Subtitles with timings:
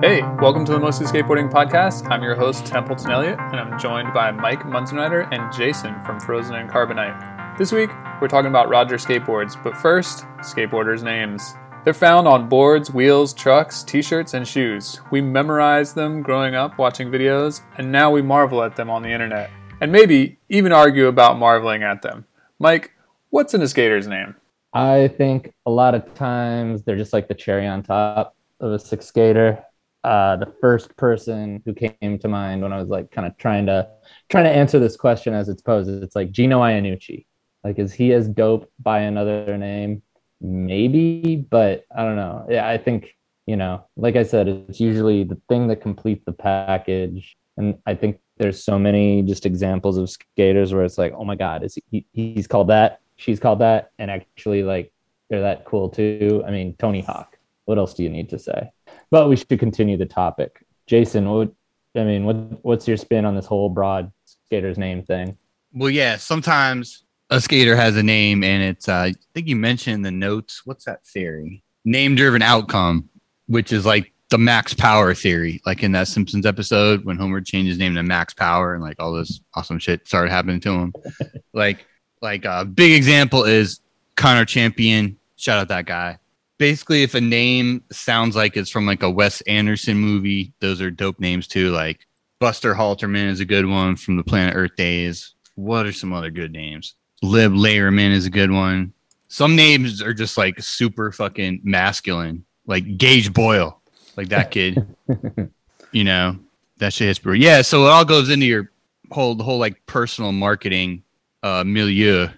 [0.00, 2.08] Hey, welcome to the Mostly Skateboarding Podcast.
[2.08, 6.54] I'm your host, Templeton Elliott, and I'm joined by Mike Munzenrider and Jason from Frozen
[6.54, 7.58] and Carbonite.
[7.58, 7.90] This week,
[8.20, 11.52] we're talking about Roger skateboards, but first, skateboarders' names.
[11.82, 15.00] They're found on boards, wheels, trucks, t shirts, and shoes.
[15.10, 19.10] We memorized them growing up watching videos, and now we marvel at them on the
[19.10, 19.50] internet.
[19.80, 22.24] And maybe even argue about marveling at them.
[22.60, 22.92] Mike,
[23.30, 24.36] what's in a skater's name?
[24.72, 28.78] I think a lot of times they're just like the cherry on top of a
[28.78, 29.64] six skater
[30.04, 33.66] uh, the first person who came to mind when I was like kind of trying
[33.66, 33.88] to
[34.28, 35.90] trying to answer this question as it's posed.
[35.90, 37.26] It's like Gino Iannucci.
[37.64, 40.02] Like, is he as dope by another name?
[40.40, 42.46] Maybe, but I don't know.
[42.48, 43.14] Yeah, I think
[43.46, 47.34] you know, like I said, it's usually the thing that completes the package.
[47.56, 51.34] And I think there's so many just examples of skaters where it's like, oh my
[51.34, 52.06] god, is he?
[52.12, 53.00] He's called that.
[53.16, 54.92] She's called that, and actually, like,
[55.28, 56.44] they're that cool too.
[56.46, 57.36] I mean, Tony Hawk.
[57.64, 58.70] What else do you need to say?
[59.10, 60.64] But we should continue the topic.
[60.86, 61.52] Jason, what
[61.96, 65.36] I mean, what what's your spin on this whole broad skater's name thing?
[65.72, 69.94] Well, yeah, sometimes a skater has a name and it's uh, I think you mentioned
[69.94, 71.62] in the notes, what's that theory?
[71.84, 73.08] Name driven outcome,
[73.46, 77.68] which is like the max power theory, like in that Simpsons episode when Homer changed
[77.68, 80.92] his name to Max Power and like all this awesome shit started happening to him.
[81.54, 81.86] like
[82.20, 83.80] like a big example is
[84.16, 85.18] Connor Champion.
[85.36, 86.18] Shout out that guy
[86.58, 90.90] basically if a name sounds like it's from like a Wes Anderson movie, those are
[90.90, 91.70] dope names too.
[91.70, 92.06] Like
[92.40, 95.34] Buster Halterman is a good one from the Planet Earth days.
[95.54, 96.94] What are some other good names?
[97.22, 98.92] Lib Layerman is a good one.
[99.28, 103.80] Some names are just like super fucking masculine, like Gage Boyle,
[104.16, 104.86] like that kid.
[105.92, 106.38] you know,
[106.78, 107.42] that shit is brutal.
[107.42, 108.70] Yeah, so it all goes into your
[109.10, 111.02] whole the whole like personal marketing
[111.42, 112.28] uh milieu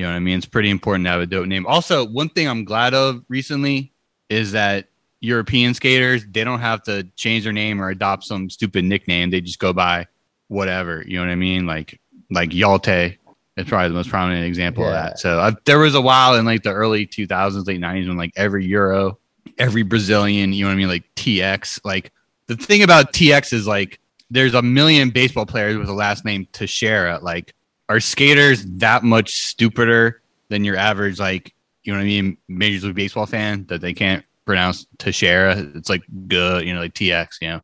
[0.00, 0.38] you know what I mean?
[0.38, 1.66] It's pretty important to have a dope name.
[1.66, 3.92] Also, one thing I'm glad of recently
[4.30, 4.86] is that
[5.20, 9.28] European skaters they don't have to change their name or adopt some stupid nickname.
[9.28, 10.06] They just go by
[10.48, 11.04] whatever.
[11.06, 11.66] You know what I mean?
[11.66, 13.18] Like like Yalte
[13.58, 14.88] is probably the most prominent example yeah.
[14.88, 15.18] of that.
[15.18, 18.32] So I, there was a while in like the early 2000s, late 90s when like
[18.36, 19.18] every Euro,
[19.58, 20.88] every Brazilian, you know what I mean?
[20.88, 21.80] Like TX.
[21.84, 22.10] Like
[22.46, 26.48] the thing about TX is like there's a million baseball players with the last name
[26.52, 27.18] Teixeira.
[27.20, 27.54] Like
[27.90, 31.52] are skaters that much stupider than your average like
[31.82, 35.58] you know what I mean Major League Baseball fan that they can't pronounce Teixeira?
[35.74, 37.60] It's like good, you know, like TX, you know.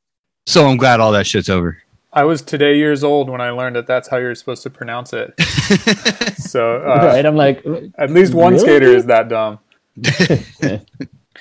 [0.46, 1.80] So I'm glad all that shit's over.
[2.12, 5.12] I was today years old when I learned that that's how you're supposed to pronounce
[5.12, 5.34] it.
[6.38, 7.64] so uh, right, I'm like,
[7.98, 8.64] at least one really?
[8.64, 9.58] skater is that dumb.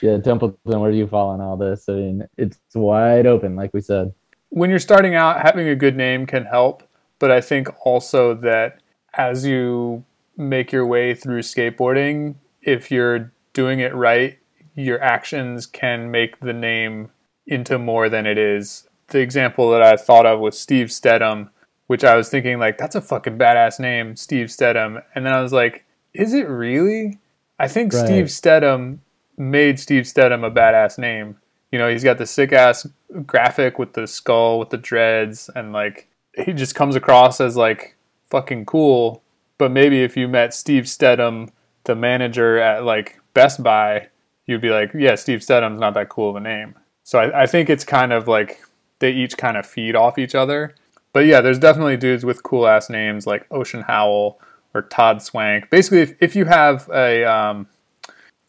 [0.02, 1.88] yeah, Templeton, where do you fall on all this?
[1.88, 4.14] I mean, it's wide open, like we said.
[4.50, 6.85] When you're starting out, having a good name can help
[7.26, 8.82] but I think also that
[9.16, 10.06] as you
[10.38, 14.38] make your way through skateboarding, if you're doing it right,
[14.76, 17.10] your actions can make the name
[17.48, 18.88] into more than it is.
[19.08, 21.50] The example that I thought of was Steve Steadham,
[21.88, 25.02] which I was thinking like that's a fucking badass name, Steve Steadham.
[25.16, 25.84] And then I was like,
[26.14, 27.18] is it really?
[27.58, 28.06] I think right.
[28.06, 29.00] Steve Steadham
[29.36, 31.38] made Steve Steadham a badass name.
[31.72, 32.86] You know, he's got the sick ass
[33.26, 37.96] graphic with the skull with the dreads and like he just comes across as like
[38.30, 39.22] fucking cool.
[39.58, 41.50] But maybe if you met Steve Steadham,
[41.86, 44.10] the manager at like Best Buy,
[44.46, 46.76] you'd be like, yeah, Steve Steadham's not that cool of a name.
[47.04, 48.62] So I, I think it's kind of like
[49.00, 50.76] they each kind of feed off each other.
[51.14, 54.40] But yeah, there's definitely dudes with cool ass names like Ocean Howell
[54.74, 55.70] or Todd Swank.
[55.70, 57.68] Basically, if, if you have a um,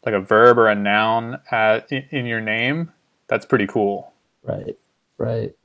[0.05, 2.91] like a verb or a noun at, in, in your name,
[3.27, 4.11] that's pretty cool.
[4.43, 4.77] Right,
[5.17, 5.55] right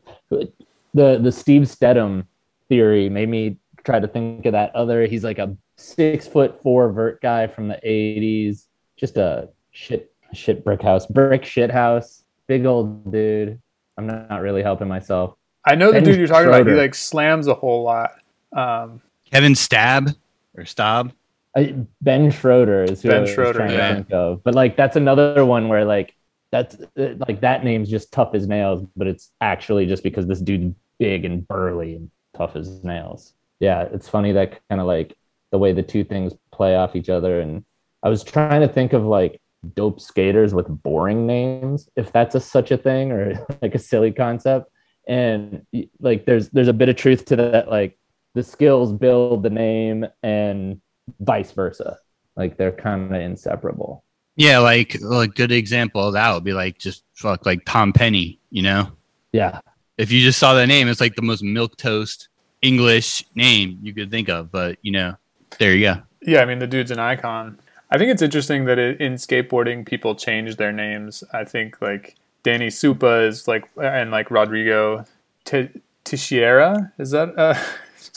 [0.94, 2.26] the the Steve Steadham
[2.69, 5.06] theory made me try to think of that other.
[5.06, 8.66] He's like a six foot four vert guy from the '80s,
[8.97, 13.60] just a shit shit brick house, brick shit house, big old dude.
[13.98, 15.36] I'm not, not really helping myself.
[15.64, 16.62] I know the dude you're talking Schroeder.
[16.62, 16.70] about.
[16.72, 18.12] He like slams a whole lot.
[18.52, 19.00] Um,
[19.31, 20.14] Kevin Staab
[20.56, 21.12] or Staab.
[21.54, 23.88] I, ben Schroeder is who ben I was Schroeder, trying yeah.
[23.88, 24.42] to think of.
[24.42, 26.14] But like that's another one where like
[26.50, 30.75] that's like that name's just tough as nails, but it's actually just because this dude's
[31.02, 33.34] big and burly and tough as nails.
[33.58, 35.16] Yeah, it's funny that kind of like
[35.50, 37.40] the way the two things play off each other.
[37.40, 37.64] And
[38.04, 39.40] I was trying to think of like
[39.75, 44.12] dope skaters with boring names, if that's a such a thing or like a silly
[44.12, 44.70] concept.
[45.08, 45.66] And
[45.99, 47.69] like there's there's a bit of truth to that.
[47.69, 47.99] Like
[48.34, 50.81] the skills build the name and
[51.19, 51.99] vice versa.
[52.37, 54.04] Like they're kind of inseparable.
[54.37, 58.38] Yeah, like a good example of that would be like just fuck like Tom Penny,
[58.50, 58.93] you know?
[59.32, 59.58] Yeah.
[59.98, 62.28] If you just saw that name, it's like the most milk toast
[62.62, 64.50] English name you could think of.
[64.50, 65.16] But you know,
[65.58, 66.02] there you go.
[66.22, 67.58] Yeah, I mean the dude's an icon.
[67.90, 71.22] I think it's interesting that it, in skateboarding people change their names.
[71.32, 75.04] I think like Danny Supa is like and like Rodrigo
[75.44, 75.68] T-
[76.04, 76.92] Teixeira.
[76.98, 77.54] Is that uh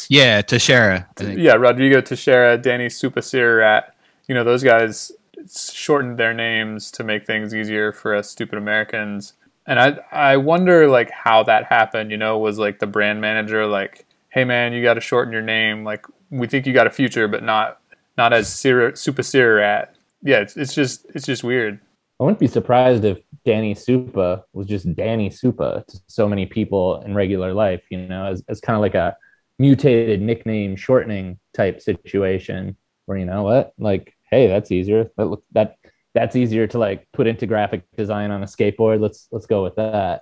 [0.09, 1.07] Yeah, Teixeira.
[1.19, 3.91] Yeah, Rodrigo Teixeira, Danny Supasirat.
[4.27, 5.11] You know, those guys
[5.53, 9.33] shortened their names to make things easier for us stupid Americans.
[9.67, 13.65] And I I wonder like how that happened, you know, was like the brand manager
[13.65, 15.83] like, "Hey man, you got to shorten your name.
[15.83, 17.79] Like we think you got a future, but not
[18.17, 19.89] not as Sir- Supasirat."
[20.21, 21.79] Yeah, it's, it's just it's just weird.
[22.19, 27.01] I wouldn't be surprised if Danny Supa was just Danny Supa to so many people
[27.01, 29.17] in regular life, you know, as, as kind of like a
[29.59, 35.11] mutated nickname shortening type situation where, you know what, like, hey, that's easier.
[35.17, 35.77] That look that
[36.15, 38.99] that's easier to like put into graphic design on a skateboard.
[39.01, 40.21] Let's let's go with that.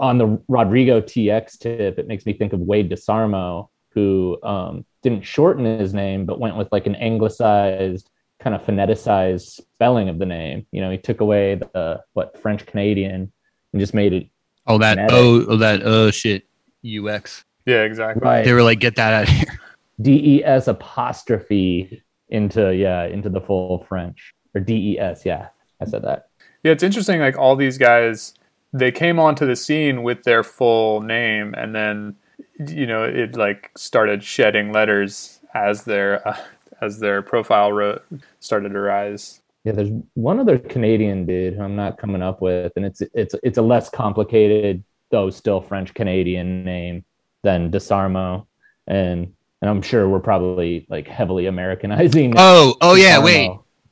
[0.00, 5.22] On the Rodrigo TX tip, it makes me think of Wade DeSarmo, who um, didn't
[5.22, 8.10] shorten his name, but went with like an anglicized
[8.40, 10.66] kind of phoneticized spelling of the name.
[10.72, 13.32] You know, he took away the what French Canadian
[13.72, 14.28] and just made it
[14.66, 15.14] Oh, that Phonetic.
[15.16, 16.44] oh, oh, that oh shit.
[16.84, 17.44] UX.
[17.66, 18.22] Yeah, exactly.
[18.22, 18.44] right.
[18.44, 19.60] They were like, get that out of here.
[20.00, 25.24] D E S apostrophe into yeah into the full French or D E S.
[25.24, 25.48] Yeah,
[25.80, 26.30] I said that.
[26.64, 27.20] Yeah, it's interesting.
[27.20, 28.34] Like all these guys,
[28.72, 32.16] they came onto the scene with their full name, and then
[32.58, 36.36] you know it like started shedding letters as their uh,
[36.80, 38.00] as their profile ro-
[38.40, 39.42] started to rise.
[39.64, 43.34] Yeah, there's one other Canadian dude who I'm not coming up with, and it's it's
[43.42, 47.04] it's a less complicated though still French Canadian name
[47.42, 48.46] than Desarmo,
[48.86, 52.34] and and I'm sure we're probably like heavily Americanizing.
[52.36, 53.50] Oh, oh yeah, wait.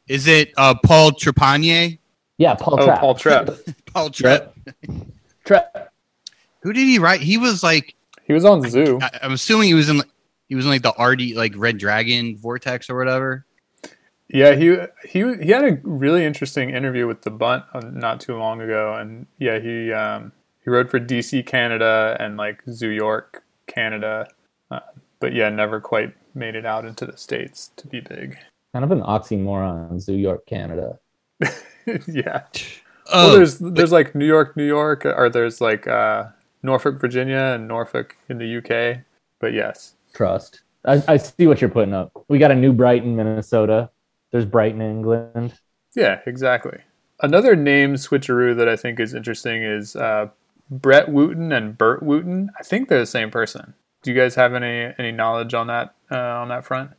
[0.09, 1.99] Is it uh Paul Trepanier?
[2.39, 3.01] yeah, Paul Oh, Trapp.
[3.01, 3.51] Paul Trapp.
[3.93, 4.55] Paul Trep.
[5.45, 5.93] Trapp.
[6.61, 7.21] Who did he write?
[7.21, 8.99] He was like He was on Zoo.
[9.03, 10.03] I, I'm assuming he was in
[10.49, 13.45] he was in like the RD like Red Dragon Vortex or whatever.
[14.29, 14.77] Yeah, he
[15.09, 18.95] he he had a really interesting interview with the Bunt uh, not too long ago,
[18.95, 20.33] and yeah, he um,
[20.65, 24.27] he wrote for DC Canada and like Zoo York Canada,
[24.71, 24.81] uh,
[25.21, 28.39] but yeah, never quite made it out into the states to be big.
[28.75, 30.99] Kind of an oxymoron, New York, Canada.
[32.09, 32.43] yeah.
[33.07, 36.25] Oh, well, there's there's like New York, New York, or there's like uh,
[36.65, 39.05] Norfolk, Virginia, and Norfolk in the UK.
[39.39, 40.63] But yes, Trust.
[40.85, 42.25] I, I see what you're putting up.
[42.27, 43.91] We got a New Brighton, Minnesota.
[44.33, 45.55] There's Brighton, England.
[45.95, 46.79] yeah, exactly.
[47.23, 50.31] Another name switcheroo that I think is interesting is uh,
[50.69, 52.51] Brett Wooten and Bert Wooten.
[52.59, 53.75] I think they're the same person.
[54.03, 56.91] Do you guys have any any knowledge on that uh, on that front?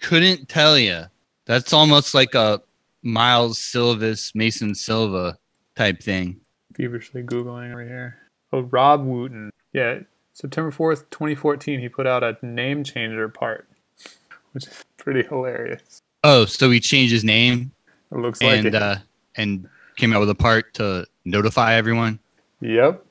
[0.00, 1.04] Couldn't tell you.
[1.46, 2.60] That's almost like a
[3.02, 5.38] Miles Silvis, Mason Silva
[5.76, 6.40] type thing.
[6.76, 8.18] Feverishly googling over here.
[8.52, 9.50] Oh, Rob Wooten.
[9.72, 10.00] Yeah,
[10.32, 11.80] September fourth, twenty fourteen.
[11.80, 13.68] He put out a name changer part,
[14.52, 16.02] which is pretty hilarious.
[16.24, 17.72] Oh, so he changed his name
[18.12, 18.74] It looks like and it.
[18.74, 18.96] uh
[19.36, 22.18] and came out with a part to notify everyone.
[22.60, 23.04] yep.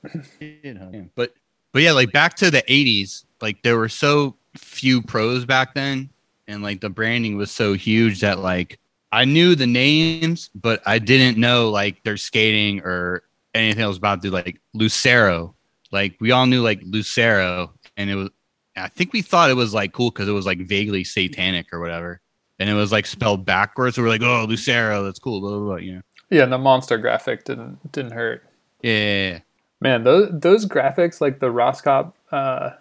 [1.15, 1.33] But
[1.71, 6.09] but yeah, like back to the '80s, like there were so few pros back then,
[6.49, 8.79] and like the branding was so huge that like
[9.11, 13.23] I knew the names, but I didn't know like their skating or
[13.53, 15.55] anything else about the like Lucero.
[15.91, 18.29] Like we all knew like Lucero, and it was.
[18.75, 21.79] I think we thought it was like cool because it was like vaguely satanic or
[21.79, 22.21] whatever,
[22.59, 23.95] and it was like spelled backwards.
[23.95, 25.41] So we're like, oh, Lucero, that's cool.
[25.41, 25.75] Blah blah blah.
[25.77, 26.01] You know.
[26.29, 28.43] Yeah, and the monster graphic didn't didn't hurt.
[28.81, 29.39] Yeah.
[29.81, 32.71] Man, those those graphics, like the Roskopp, uh,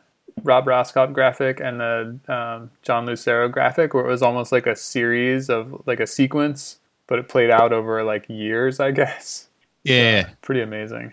[0.45, 4.77] Rob Roskopp graphic and the um, John Lucero graphic, where it was almost like a
[4.77, 9.49] series of like a sequence, but it played out over like years, I guess.
[9.85, 10.31] yeah.
[10.43, 11.13] Pretty amazing.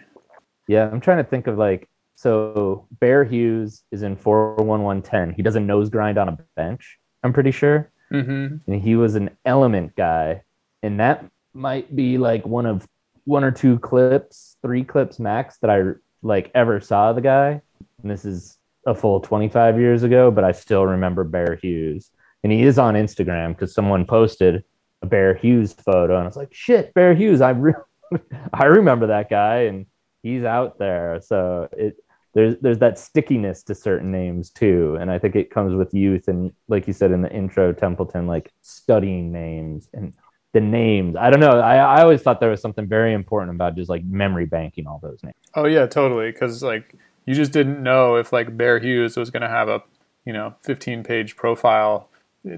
[0.67, 5.33] Yeah, I'm trying to think of like so Bear Hughes is in 41110.
[5.35, 7.91] He does a nose grind on a bench, I'm pretty sure.
[8.09, 10.41] hmm And he was an element guy.
[10.83, 12.87] And that might be like one of
[13.25, 17.61] one or two clips, three clips max that I like ever saw the guy.
[18.01, 22.11] And this is a full 25 years ago, but I still remember Bear Hughes.
[22.43, 24.63] And he is on Instagram because someone posted
[25.01, 27.41] a Bear Hughes photo, and I was like, "Shit, Bear Hughes!
[27.41, 27.73] I re-
[28.53, 29.87] I remember that guy, and
[30.21, 31.97] he's out there." So it
[32.35, 36.27] there's there's that stickiness to certain names too, and I think it comes with youth
[36.27, 40.13] and, like you said in the intro, Templeton, like studying names and
[40.53, 41.15] the names.
[41.15, 41.59] I don't know.
[41.59, 44.99] I, I always thought there was something very important about just like memory banking all
[45.01, 45.35] those names.
[45.55, 46.31] Oh yeah, totally.
[46.31, 49.83] Because like you just didn't know if like Bear Hughes was going to have a
[50.25, 52.09] you know 15 page profile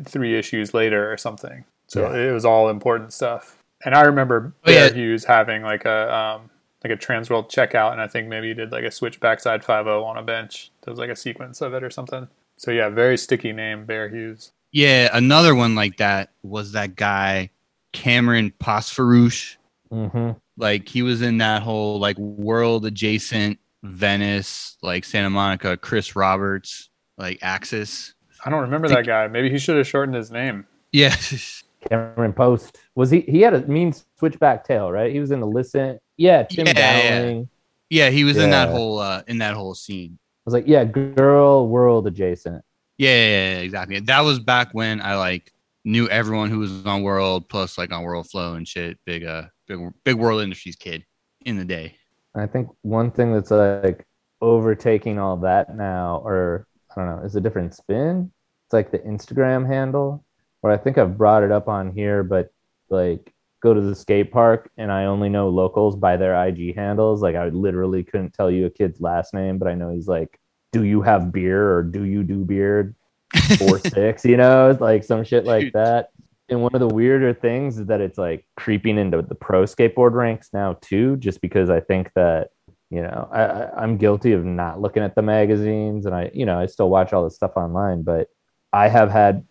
[0.06, 1.64] three issues later or something.
[1.88, 2.30] So Yeah.
[2.30, 3.58] it was all important stuff.
[3.86, 4.94] And I remember Oh, Bear yeah.
[4.94, 6.50] Hughes having like a um,
[6.84, 10.04] like a Transworld checkout, and I think maybe he did like a switch backside 5.0
[10.04, 10.72] on a bench.
[10.84, 12.28] There was like a sequence of it or something.
[12.58, 14.52] So yeah, very sticky name, Bear Hughes.
[14.72, 17.52] Yeah, another one like that was that guy
[17.94, 19.56] Cameron Posfarouche.
[19.92, 20.32] Mm-hmm.
[20.58, 26.90] Like he was in that whole like world adjacent Venice, like Santa Monica, Chris Roberts,
[27.18, 28.14] like Axis.
[28.46, 29.28] I don't remember that guy.
[29.28, 30.66] Maybe he should have shortened his name.
[30.92, 31.16] Yeah.
[31.90, 33.22] Cameron Post was he?
[33.22, 35.12] He had a mean switchback tail, right?
[35.12, 36.00] He was in the listen.
[36.18, 37.22] Yeah, Tim Yeah, yeah.
[37.22, 37.50] Dowling.
[37.90, 40.18] yeah, he was in that whole uh in that whole scene.
[40.22, 42.64] I was like, yeah, girl world adjacent.
[42.98, 43.26] Yeah, yeah,
[43.56, 44.00] yeah, exactly.
[44.02, 45.52] That was back when I like
[45.86, 48.98] knew everyone who was on World plus like on World Flow and shit.
[49.06, 51.06] Big uh big big World Industries kid
[51.46, 51.96] in the day.
[52.40, 54.06] I think one thing that's like
[54.42, 58.32] overtaking all that now, or I don't know, is a different spin.
[58.66, 60.26] It's like the Instagram handle,
[60.62, 62.52] or I think I've brought it up on here, but
[62.90, 67.22] like go to the skate park and I only know locals by their IG handles.
[67.22, 70.40] Like I literally couldn't tell you a kid's last name, but I know he's like,
[70.72, 72.96] "Do you have beer?" or "Do you do beard?"
[73.58, 75.74] Four six, you know, it's like some shit like Dude.
[75.74, 76.12] that.
[76.50, 80.14] And one of the weirder things is that it's like creeping into the pro skateboard
[80.14, 82.50] ranks now too, just because I think that
[82.90, 86.58] you know I, i'm guilty of not looking at the magazines and i you know
[86.58, 88.30] i still watch all this stuff online but
[88.72, 89.46] i have had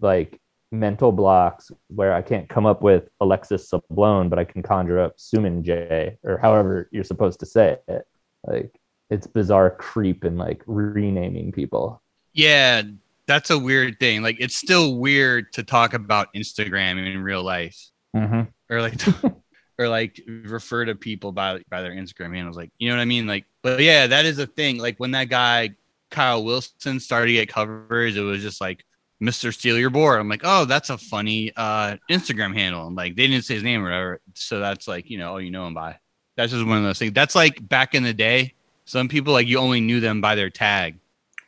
[0.00, 5.00] like mental blocks where i can't come up with alexis sablone but i can conjure
[5.00, 8.06] up suman j or however you're supposed to say it.
[8.46, 12.02] Like it's bizarre creep and like renaming people.
[12.32, 12.82] Yeah,
[13.26, 14.22] that's a weird thing.
[14.22, 17.78] Like it's still weird to talk about Instagram in real life.
[18.14, 18.42] mm-hmm.
[18.70, 18.94] or like
[19.78, 22.56] or like refer to people by by their Instagram handles.
[22.56, 23.26] Like, you know what I mean?
[23.26, 24.78] Like, but yeah, that is a thing.
[24.78, 25.70] Like when that guy
[26.10, 28.84] Kyle Wilson started to get coverage, it was just like
[29.22, 29.52] Mr.
[29.52, 30.20] Steal Your Board.
[30.20, 32.86] I'm like, oh, that's a funny uh Instagram handle.
[32.86, 34.20] And like they didn't say his name or whatever.
[34.34, 35.98] So that's like, you know, oh, you know him by.
[36.36, 37.12] That's just one of those things.
[37.12, 38.54] That's like back in the day.
[38.84, 40.98] Some people like you only knew them by their tag.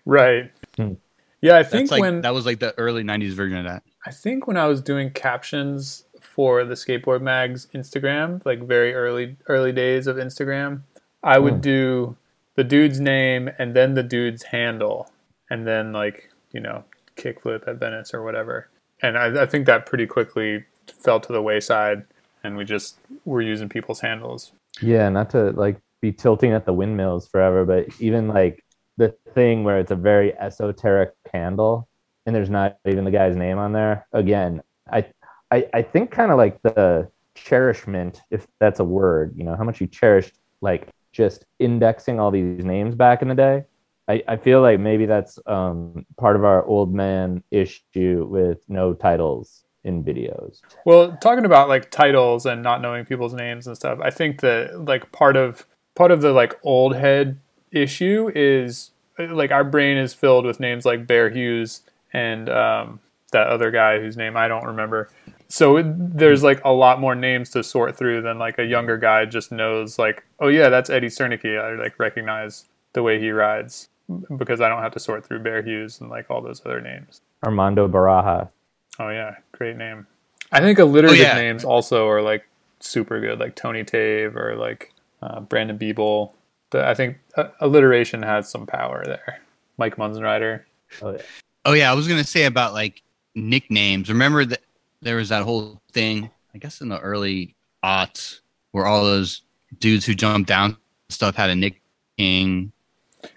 [0.04, 0.50] Right.
[0.76, 0.94] Hmm.
[1.40, 3.82] Yeah, I think like when that was like the early '90s version of that.
[4.06, 9.36] I think when I was doing captions for the skateboard mags Instagram, like very early
[9.48, 10.80] early days of Instagram,
[11.22, 11.60] I would Hmm.
[11.60, 12.16] do
[12.56, 15.10] the dude's name and then the dude's handle,
[15.48, 16.84] and then like you know
[17.16, 18.68] kickflip at Venice or whatever.
[19.00, 20.64] And I, I think that pretty quickly
[21.00, 22.04] fell to the wayside,
[22.42, 24.50] and we just were using people's handles.
[24.80, 28.64] Yeah, not to like be tilting at the windmills forever, but even like
[28.98, 31.88] the thing where it's a very esoteric handle
[32.26, 34.06] and there's not even the guy's name on there.
[34.12, 34.60] Again,
[34.92, 35.06] I
[35.50, 39.64] I, I think kind of like the cherishment, if that's a word, you know, how
[39.64, 43.64] much you cherished like just indexing all these names back in the day.
[44.08, 48.92] I, I feel like maybe that's um, part of our old man issue with no
[48.94, 50.60] titles in videos.
[50.84, 54.84] Well, talking about like titles and not knowing people's names and stuff, I think that
[54.84, 57.40] like part of part of the like old head
[57.72, 61.82] issue is like our brain is filled with names like Bear Hughes
[62.12, 63.00] and um,
[63.32, 65.10] that other guy whose name I don't remember.
[65.48, 68.96] So it, there's like a lot more names to sort through than like a younger
[68.96, 71.58] guy just knows like, oh yeah, that's Eddie Cernicky.
[71.58, 73.88] I like recognize the way he rides
[74.36, 77.20] because I don't have to sort through Bear Hughes and like all those other names.
[77.44, 78.50] Armando Baraja.
[78.98, 80.06] Oh yeah, great name.
[80.50, 81.34] I think alliterative yeah.
[81.34, 82.48] names also are like
[82.80, 86.32] super good, like Tony Tave or like uh, Brandon Biebel.
[86.70, 89.40] The, I think uh, alliteration has some power there.
[89.78, 90.62] Mike Munzenrider.
[91.02, 91.22] Oh, yeah.
[91.64, 93.02] Oh yeah, I was gonna say about like
[93.34, 94.08] nicknames.
[94.08, 94.60] Remember that
[95.02, 98.40] there was that whole thing, I guess in the early aughts,
[98.72, 99.42] where all those
[99.80, 100.76] dudes who jumped down
[101.08, 102.72] stuff had a nickname.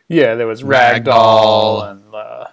[0.08, 1.04] Yeah, there was Ragdoll.
[1.06, 2.46] Ragdoll and uh,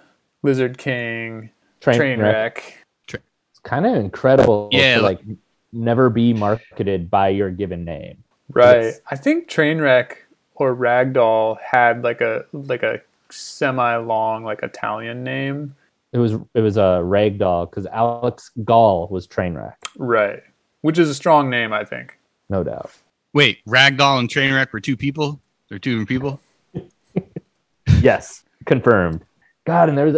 [0.43, 1.49] Lizard King,
[1.81, 2.61] Train, Trainwreck.
[3.07, 5.37] it's kind of incredible Yeah, to like- like
[5.71, 8.23] never be marketed by your given name.
[8.51, 8.77] Right.
[8.77, 10.15] It's- I think Trainwreck
[10.59, 15.75] or Ragdoll had like a like a semi long like Italian name.
[16.11, 20.41] It was it was a ragdoll because Alex Gall was Trainwreck, Right.
[20.81, 22.17] Which is a strong name, I think.
[22.49, 22.91] no doubt.
[23.33, 25.39] Wait, Ragdoll and Trainwreck were two people?
[25.69, 26.39] They're two different people?
[28.01, 29.21] Yes, confirmed.
[29.65, 30.17] God, and there's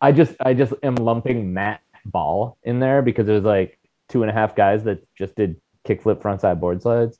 [0.00, 3.78] I just I just am lumping Matt Ball in there because it was like
[4.08, 5.56] two and a half guys that just did
[5.86, 7.18] kickflip frontside board slides.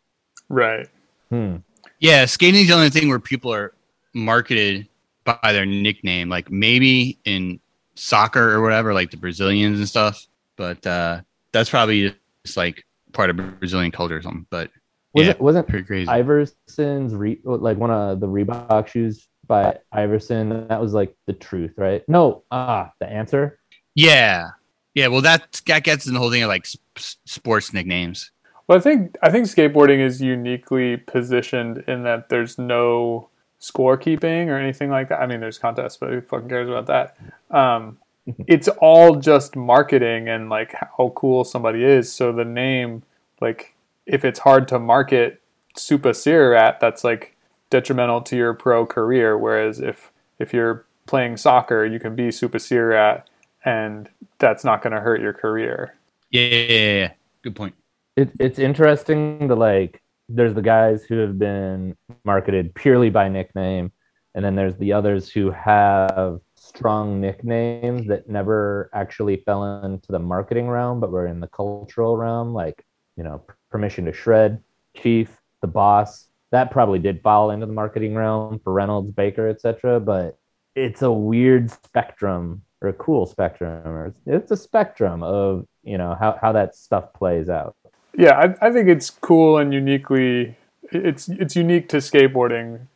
[0.48, 0.88] Right.
[1.30, 1.56] Hmm.
[2.02, 3.72] Yeah, skating's the only thing where people are
[4.12, 4.88] marketed
[5.24, 7.60] by their nickname, like maybe in
[7.94, 10.26] soccer or whatever, like the Brazilians and stuff.
[10.56, 11.20] But uh
[11.52, 12.12] that's probably
[12.44, 14.46] just like part of Brazilian culture or something.
[14.50, 14.70] But
[15.14, 15.30] Was Yeah.
[15.30, 16.08] it wasn't pretty crazy.
[16.10, 20.66] Iverson's re, like one of the Reebok shoes by Iverson?
[20.66, 22.02] That was like the truth, right?
[22.08, 23.60] No, ah, the answer.
[23.94, 24.48] Yeah,
[24.94, 25.06] yeah.
[25.06, 26.66] Well, that that gets in the whole thing of like
[26.96, 28.31] s- sports nicknames.
[28.66, 33.28] Well, I think I think skateboarding is uniquely positioned in that there's no
[33.60, 35.20] scorekeeping or anything like that.
[35.20, 37.16] I mean, there's contests, but who fucking cares about that?
[37.56, 37.98] Um,
[38.46, 42.12] it's all just marketing and like how cool somebody is.
[42.12, 43.02] So the name,
[43.40, 43.74] like
[44.06, 45.40] if it's hard to market
[45.76, 47.36] Super Sirirat, that's like
[47.70, 49.38] detrimental to your pro career.
[49.38, 53.24] Whereas if if you're playing soccer, you can be Super Sirirat,
[53.64, 55.94] and that's not going to hurt your career.
[56.30, 57.12] Yeah.
[57.42, 57.74] Good point.
[58.16, 60.02] It, it's interesting to like.
[60.28, 63.92] There's the guys who have been marketed purely by nickname,
[64.34, 70.18] and then there's the others who have strong nicknames that never actually fell into the
[70.18, 72.84] marketing realm, but were in the cultural realm, like
[73.16, 74.62] you know, permission to shred,
[74.96, 76.28] chief, the boss.
[76.50, 80.00] That probably did fall into the marketing realm for Reynolds, Baker, etc.
[80.00, 80.38] But
[80.74, 86.16] it's a weird spectrum or a cool spectrum, or it's, a spectrum of you know
[86.18, 87.76] how how that stuff plays out.
[88.16, 90.56] Yeah, I, I think it's cool and uniquely.
[90.90, 92.86] It's it's unique to skateboarding.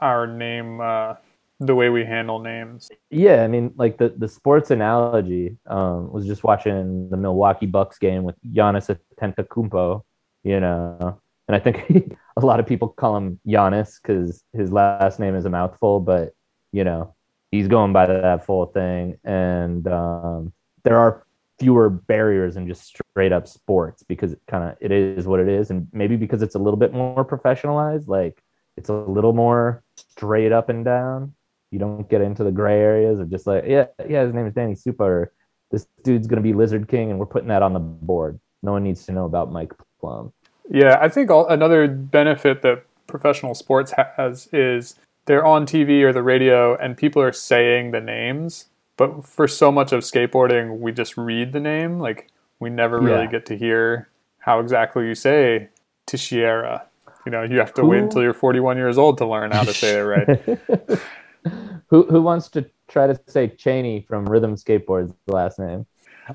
[0.00, 1.14] Our name, uh,
[1.60, 2.90] the way we handle names.
[3.10, 7.98] Yeah, I mean, like the the sports analogy um, was just watching the Milwaukee Bucks
[7.98, 10.02] game with Giannis Antetokounmpo,
[10.44, 15.18] you know, and I think a lot of people call him Giannis because his last
[15.18, 16.34] name is a mouthful, but
[16.72, 17.14] you know,
[17.50, 20.52] he's going by that full thing, and um,
[20.84, 21.25] there are
[21.58, 25.48] fewer barriers in just straight up sports because it kind of it is what it
[25.48, 28.42] is, and maybe because it's a little bit more professionalized, like
[28.76, 31.32] it's a little more straight up and down
[31.70, 34.54] you don't get into the gray areas of just like, yeah, yeah, his name is
[34.54, 35.32] Danny Super.
[35.70, 38.38] This dude's gonna be Lizard King, and we're putting that on the board.
[38.62, 40.32] No one needs to know about Mike Plum.
[40.70, 44.94] Yeah, I think all, another benefit that professional sports has is
[45.26, 48.66] they're on TV or the radio, and people are saying the names.
[48.96, 51.98] But for so much of skateboarding, we just read the name.
[52.00, 53.30] Like we never really Yeah.
[53.30, 55.68] get to hear how exactly you say
[56.06, 56.82] Tishiera.
[57.26, 59.74] You know, you have to wait until you're 41 years old to learn how to
[59.74, 61.00] say it right.
[61.88, 65.86] who who wants to try to say Cheney from Rhythm Skateboards the last name?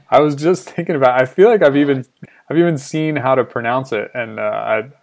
[0.10, 1.20] I was just thinking about.
[1.22, 2.06] I feel like I've even
[2.50, 4.44] I've even seen how to pronounce it, and uh,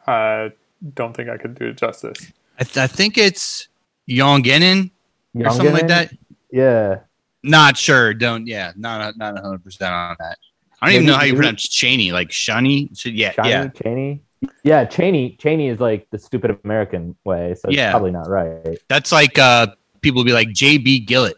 [0.07, 0.53] I I
[0.95, 2.33] don't think I could do it justice.
[2.61, 3.69] I, th- I think it's
[4.09, 4.91] Yongenen
[5.35, 6.13] or something like that.
[6.51, 7.01] Yeah.
[7.49, 8.15] Not sure.
[8.15, 8.47] Don't.
[8.47, 8.73] Yeah.
[8.77, 10.39] Not not hundred percent on that.
[10.81, 12.13] I don't even know how you maybe- pronounce Cheney.
[12.13, 12.97] Like Shani.
[12.97, 13.33] So, yeah.
[13.33, 13.69] Shiny, Yeah.
[13.69, 14.23] Cheney.
[14.63, 15.37] Yeah, Cheney.
[15.41, 17.91] Cheney is like the stupid American way, so it's Yeah.
[17.91, 18.79] probably not right.
[18.89, 19.69] That's like uh
[20.03, 21.35] people be like JB Gillett.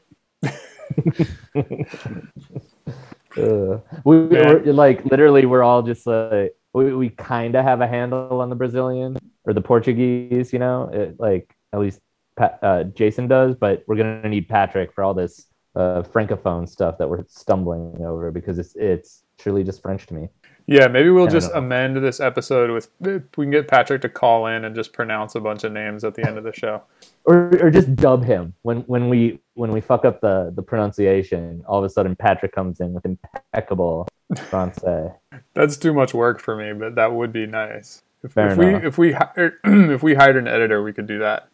[3.37, 3.83] Ugh.
[4.05, 4.55] we, Yeah.
[4.55, 8.51] we're like literally we're all just like we, we kind of have a handle on
[8.51, 12.01] the Brazilian or the Portuguese, you know, it, like at least
[12.37, 15.46] pa- uh, Jason does, but we're gonna need Patrick for all this
[15.81, 20.29] uh, francophone stuff that we're stumbling over because it's it's truly just French to me.
[20.66, 21.59] Yeah, maybe we'll just know.
[21.59, 25.40] amend this episode with we can get Patrick to call in and just pronounce a
[25.40, 26.83] bunch of names at the end of the show.
[27.27, 31.62] Or, or just dub him when when we when we fuck up the the pronunciation.
[31.69, 34.09] All of a sudden, Patrick comes in with impeccable
[34.49, 35.12] Francais.
[35.53, 38.03] That's too much work for me, but that would be nice.
[38.25, 39.14] If, if we if we
[39.64, 41.49] if we hired an editor, we could do that.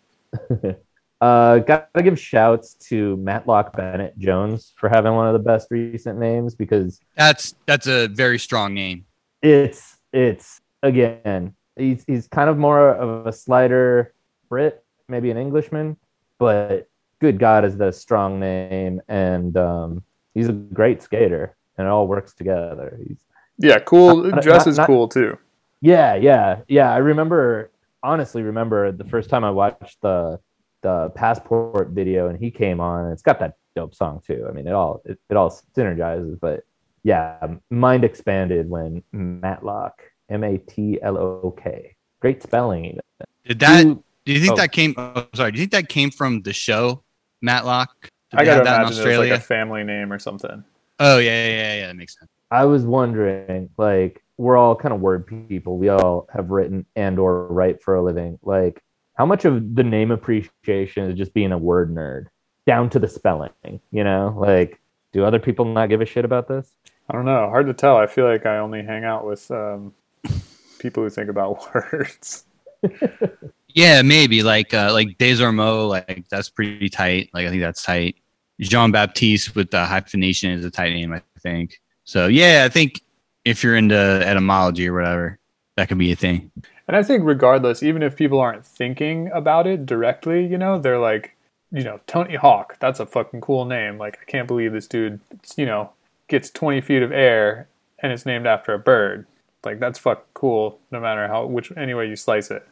[1.21, 6.19] Uh, gotta give shouts to Matlok Bennett Jones for having one of the best recent
[6.19, 9.07] names because That's that's a very strong name.
[9.43, 14.13] it's it's again he's he's kind of more of a slider
[14.51, 15.97] Brit, maybe an Englishman,
[16.39, 16.89] but
[17.21, 20.03] good God is that a strong name and um,
[20.35, 22.99] he's a great skater and it all works together.
[23.07, 23.25] He's
[23.59, 24.17] Yeah, cool.
[24.25, 25.39] Not- Dress not- is not- cool too.
[25.81, 26.93] Yeah, yeah, yeah.
[26.93, 27.71] I remember,
[28.03, 30.39] honestly, remember the first time I watched the
[30.87, 33.11] the passport video and he came on.
[33.11, 34.47] It's got that dope song too.
[34.49, 36.39] I mean, it all it, it all synergizes.
[36.39, 36.63] But
[37.03, 39.93] yeah, mind expanded when Matlok,
[40.31, 42.85] M A T L O K, great spelling.
[42.85, 43.01] Even.
[43.45, 43.83] Did that?
[44.25, 44.57] Do you think oh.
[44.57, 44.95] that came?
[44.97, 45.51] Oh, sorry.
[45.51, 47.03] Do you think that came from the show
[47.43, 48.11] Matlock?
[48.31, 50.63] Did I gotta that in imagine it's like a family name or something.
[51.01, 51.87] oh yeah, yeah, yeah, yeah.
[51.89, 52.31] That makes sense.
[52.53, 55.79] I was wondering, like, we're all kind of word people.
[55.79, 58.39] We all have written and or write for a living.
[58.45, 58.81] Like,
[59.17, 62.27] how much of the name appreciation is just being a word nerd,
[62.67, 63.51] down to the spelling?
[63.91, 64.81] You know, like,
[65.13, 66.71] do other people not give a shit about this?
[67.09, 67.49] I don't know.
[67.49, 67.97] Hard to tell.
[67.97, 69.95] I feel like I only hang out with um,
[70.79, 72.45] people who think about words.
[73.77, 77.29] Yeah, maybe like uh, like Desormeaux, like that's pretty tight.
[77.35, 78.17] Like I think that's tight.
[78.59, 81.79] Jean Baptiste with the hyphenation is a tight name, I think.
[82.05, 83.03] So yeah, I think
[83.45, 85.39] if you're into etymology or whatever,
[85.77, 86.51] that could be a thing.
[86.89, 90.99] And I think regardless, even if people aren't thinking about it directly, you know, they're
[90.99, 91.37] like,
[91.73, 93.99] you know, Tony Hawk, that's a fucking cool name.
[93.99, 95.21] Like, I can't believe this dude,
[95.57, 95.91] you know,
[96.29, 99.27] gets 20 feet of air and it's named after a bird.
[99.65, 102.67] Like, that's fucking cool, no matter how, which, any way you slice it.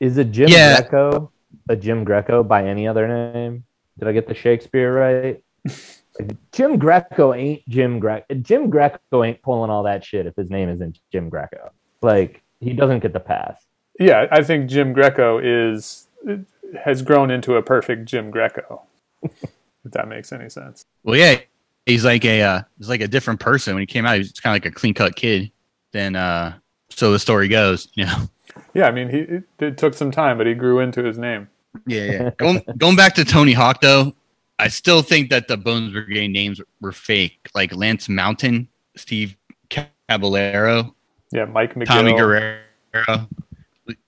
[0.00, 0.80] Is a Jim Yeah.
[0.80, 1.30] Greco
[1.68, 3.64] a Jim Greco by any other name?
[3.98, 5.42] Did I get the Shakespeare right?
[6.52, 8.34] Jim Greco ain't Jim Greco.
[8.34, 11.70] Jim Greco ain't pulling all that shit if his name isn't Jim Greco.
[12.02, 13.64] Like he doesn't get the pass.
[13.98, 16.06] Yeah, I think Jim Greco is
[16.84, 18.82] has grown into a perfect Jim Greco.
[19.84, 20.84] if that makes any sense.
[21.02, 21.40] Well, yeah,
[21.86, 24.16] he's like a uh, he's like a different person when he came out.
[24.16, 25.50] He's kind of like a clean cut kid.
[25.92, 26.54] Then, uh,
[26.90, 28.28] so the story goes, you know.
[28.74, 31.48] Yeah, I mean, he it, it took some time, but he grew into his name.
[31.86, 32.30] Yeah, yeah.
[32.38, 34.12] going going back to Tony Hawk though,
[34.58, 37.48] I still think that the Bones Brigade names were fake.
[37.54, 39.36] Like Lance Mountain, Steve
[39.70, 40.94] Caballero,
[41.32, 41.86] Yeah, Mike McGill.
[41.86, 42.58] Tommy Guerrero.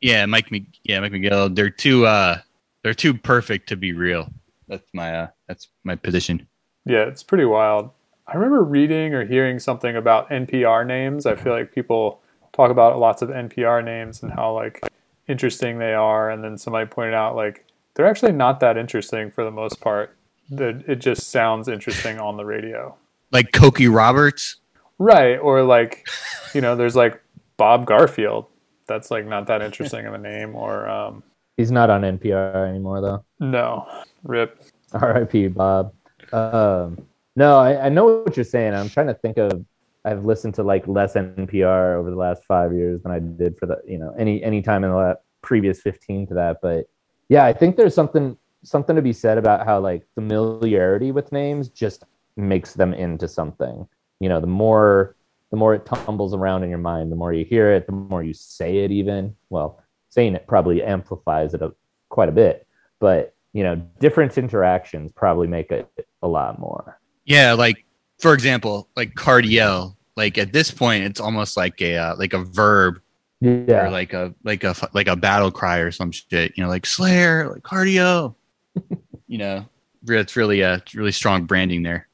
[0.01, 0.51] Yeah, Mike.
[0.85, 1.55] Yeah, Mike McGill.
[1.55, 2.07] They're too.
[2.07, 2.39] Uh,
[2.83, 4.29] they're too perfect to be real.
[4.69, 5.15] That's my.
[5.15, 6.47] Uh, that's my position.
[6.85, 7.91] Yeah, it's pretty wild.
[8.27, 11.27] I remember reading or hearing something about NPR names.
[11.27, 12.21] I feel like people
[12.53, 14.81] talk about lots of NPR names and how like
[15.29, 19.45] interesting they are, and then somebody pointed out like they're actually not that interesting for
[19.45, 20.17] the most part.
[20.51, 22.95] That it just sounds interesting on the radio,
[23.31, 24.57] Like Cokie Roberts.
[24.99, 25.37] Right?
[25.37, 26.07] Or like,
[26.55, 27.23] you know, there's like
[27.57, 28.47] Bob Garfield.
[28.87, 30.55] That's like not that interesting of a name.
[30.55, 31.23] Or um,
[31.57, 33.25] He's not on NPR anymore though.
[33.41, 33.87] no,
[34.25, 34.63] Rip.
[34.95, 35.49] R.I.P.
[35.49, 35.93] Bob.
[36.33, 38.75] Um, no, I, I know what you're saying.
[38.75, 39.65] I'm trying to think of.
[40.05, 43.67] I've listened to like less NPR over the last five years than I did for
[43.67, 46.59] the you know any any time in the la- previous 15 to that.
[46.61, 46.87] But
[47.29, 51.69] yeah, I think there's something something to be said about how like familiarity with names
[51.69, 52.05] just
[52.37, 53.87] makes them into something.
[54.23, 55.17] You know, the more
[55.51, 58.23] the more it tumbles around in your mind, the more you hear it, the more
[58.23, 58.93] you say it.
[58.93, 61.75] Even well, saying it probably amplifies it a,
[62.09, 62.65] quite a bit,
[63.01, 65.89] but you know, different interactions probably make it
[66.23, 67.01] a lot more.
[67.25, 67.85] Yeah, like
[68.21, 72.45] for example, like Cardiel Like at this point, it's almost like a uh, like a
[72.45, 73.01] verb
[73.41, 76.53] Yeah, or like a like a like a battle cry or some shit.
[76.57, 78.37] You know, like Slayer, like Cardiel.
[79.27, 79.65] you know,
[80.07, 82.07] it's really uh it's really strong branding there.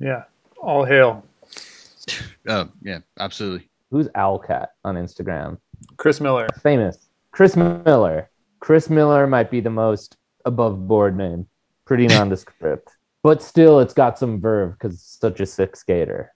[0.00, 0.24] Yeah,
[0.60, 1.24] all hail
[2.48, 3.68] Oh yeah, absolutely.
[3.90, 5.58] who's Owlcat on Instagram?
[5.96, 6.48] Chris Miller.
[6.62, 8.30] Famous Chris Miller.
[8.60, 11.46] Chris Miller might be the most above board name.
[11.84, 12.88] Pretty nondescript,
[13.22, 16.32] but still, it's got some verve because it's such a sick skater.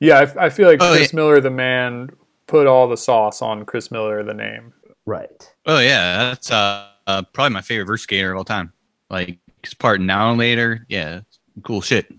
[0.00, 2.10] Yeah, I, I feel like Oh, Chris Miller, the man,
[2.46, 4.72] put all the sauce on Chris Miller, the name.
[5.06, 5.54] Right.
[5.66, 8.72] Oh yeah, that's uh, uh probably my favorite vert skater of all time.
[9.08, 11.20] Like his part now and later, yeah,
[11.62, 12.12] cool shit.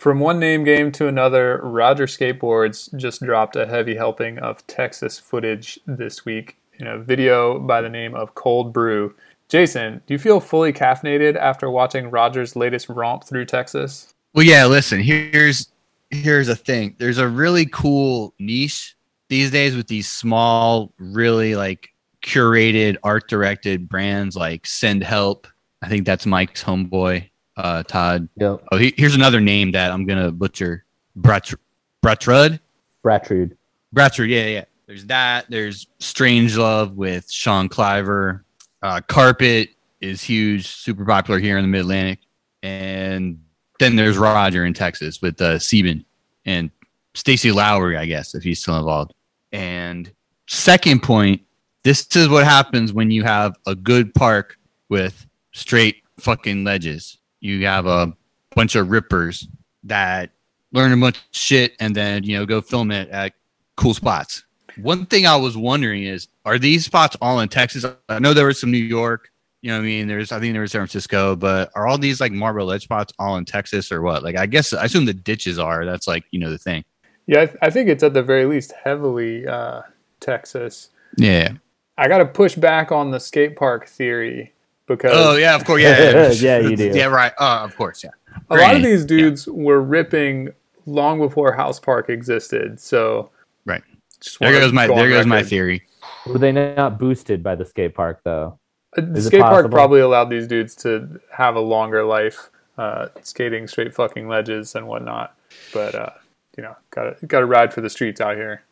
[0.00, 5.18] From one name game to another, Roger Skateboards just dropped a heavy helping of Texas
[5.18, 9.14] footage this week in a video by the name of Cold Brew.
[9.50, 14.14] Jason, do you feel fully caffeinated after watching Roger's latest romp through Texas?
[14.32, 14.64] Well, yeah.
[14.64, 15.70] Listen, here's
[16.08, 16.96] here's a thing.
[16.96, 18.96] There's a really cool niche
[19.28, 21.90] these days with these small, really like
[22.22, 25.46] curated, art directed brands like Send Help.
[25.82, 27.28] I think that's Mike's homeboy,
[27.60, 28.28] uh, Todd.
[28.36, 28.62] Yep.
[28.72, 30.84] Oh, he, here's another name that I'm gonna butcher.
[31.18, 31.58] Bratr-
[32.02, 32.60] Bratrud.
[33.04, 33.56] Bratrude.
[33.94, 34.64] Bratcher, yeah, yeah.
[34.86, 35.46] There's that.
[35.48, 38.44] There's Strange Love with Sean Cliver.
[38.82, 39.70] Uh, Carpet
[40.00, 42.20] is huge, super popular here in the Mid Atlantic.
[42.62, 43.40] And
[43.78, 46.04] then there's Roger in Texas with uh, Sieben
[46.44, 46.70] and
[47.14, 49.14] Stacy Lowry, I guess, if he's still involved.
[49.52, 50.10] And
[50.46, 51.42] second point,
[51.82, 57.18] this is what happens when you have a good park with straight fucking ledges.
[57.40, 58.12] You have a
[58.54, 59.48] bunch of rippers
[59.84, 60.30] that
[60.72, 63.32] learn a bunch of shit and then, you know, go film it at
[63.76, 64.44] cool spots.
[64.76, 67.84] One thing I was wondering is, are these spots all in Texas?
[68.08, 69.30] I know there was some New York,
[69.62, 70.06] you know what I mean?
[70.06, 73.12] There's, I think there was San Francisco, but are all these like marble ledge spots
[73.18, 74.22] all in Texas or what?
[74.22, 75.84] Like, I guess, I assume the ditches are.
[75.84, 76.84] That's like, you know, the thing.
[77.26, 79.82] Yeah, I, th- I think it's at the very least heavily uh,
[80.20, 80.90] Texas.
[81.16, 81.54] Yeah.
[81.98, 84.54] I got to push back on the skate park theory
[84.96, 85.82] because Oh, yeah, of course.
[85.82, 86.10] Yeah.
[86.10, 86.90] Yeah, Yeah, you do.
[86.94, 87.32] Yeah, right.
[87.38, 88.02] Uh, of course.
[88.04, 88.10] Yeah.
[88.50, 90.50] a lot of these dudes were ripping
[90.86, 92.80] long before House Park existed.
[92.80, 93.30] So
[93.64, 93.82] Right.
[94.40, 95.82] There goes my, there goes my theory.
[96.26, 98.58] Were they not boosted by the skate park though?
[98.96, 103.08] Uh, The Is skate park probably allowed these dudes to have a longer life, uh,
[103.22, 105.34] skating straight fucking ledges and whatnot.
[105.72, 106.10] But uh,
[106.56, 108.62] you know, got to got to ride for the streets out here.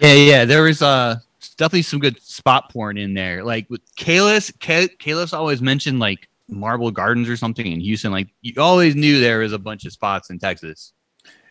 [0.00, 0.44] Yeah, yeah.
[0.44, 3.42] There was uh definitely some good spot porn in there.
[3.42, 8.12] Like with Kalis, Ka- Kalis always mentioned like Marble Gardens or something in Houston.
[8.12, 10.92] Like you always knew there was a bunch of spots in Texas.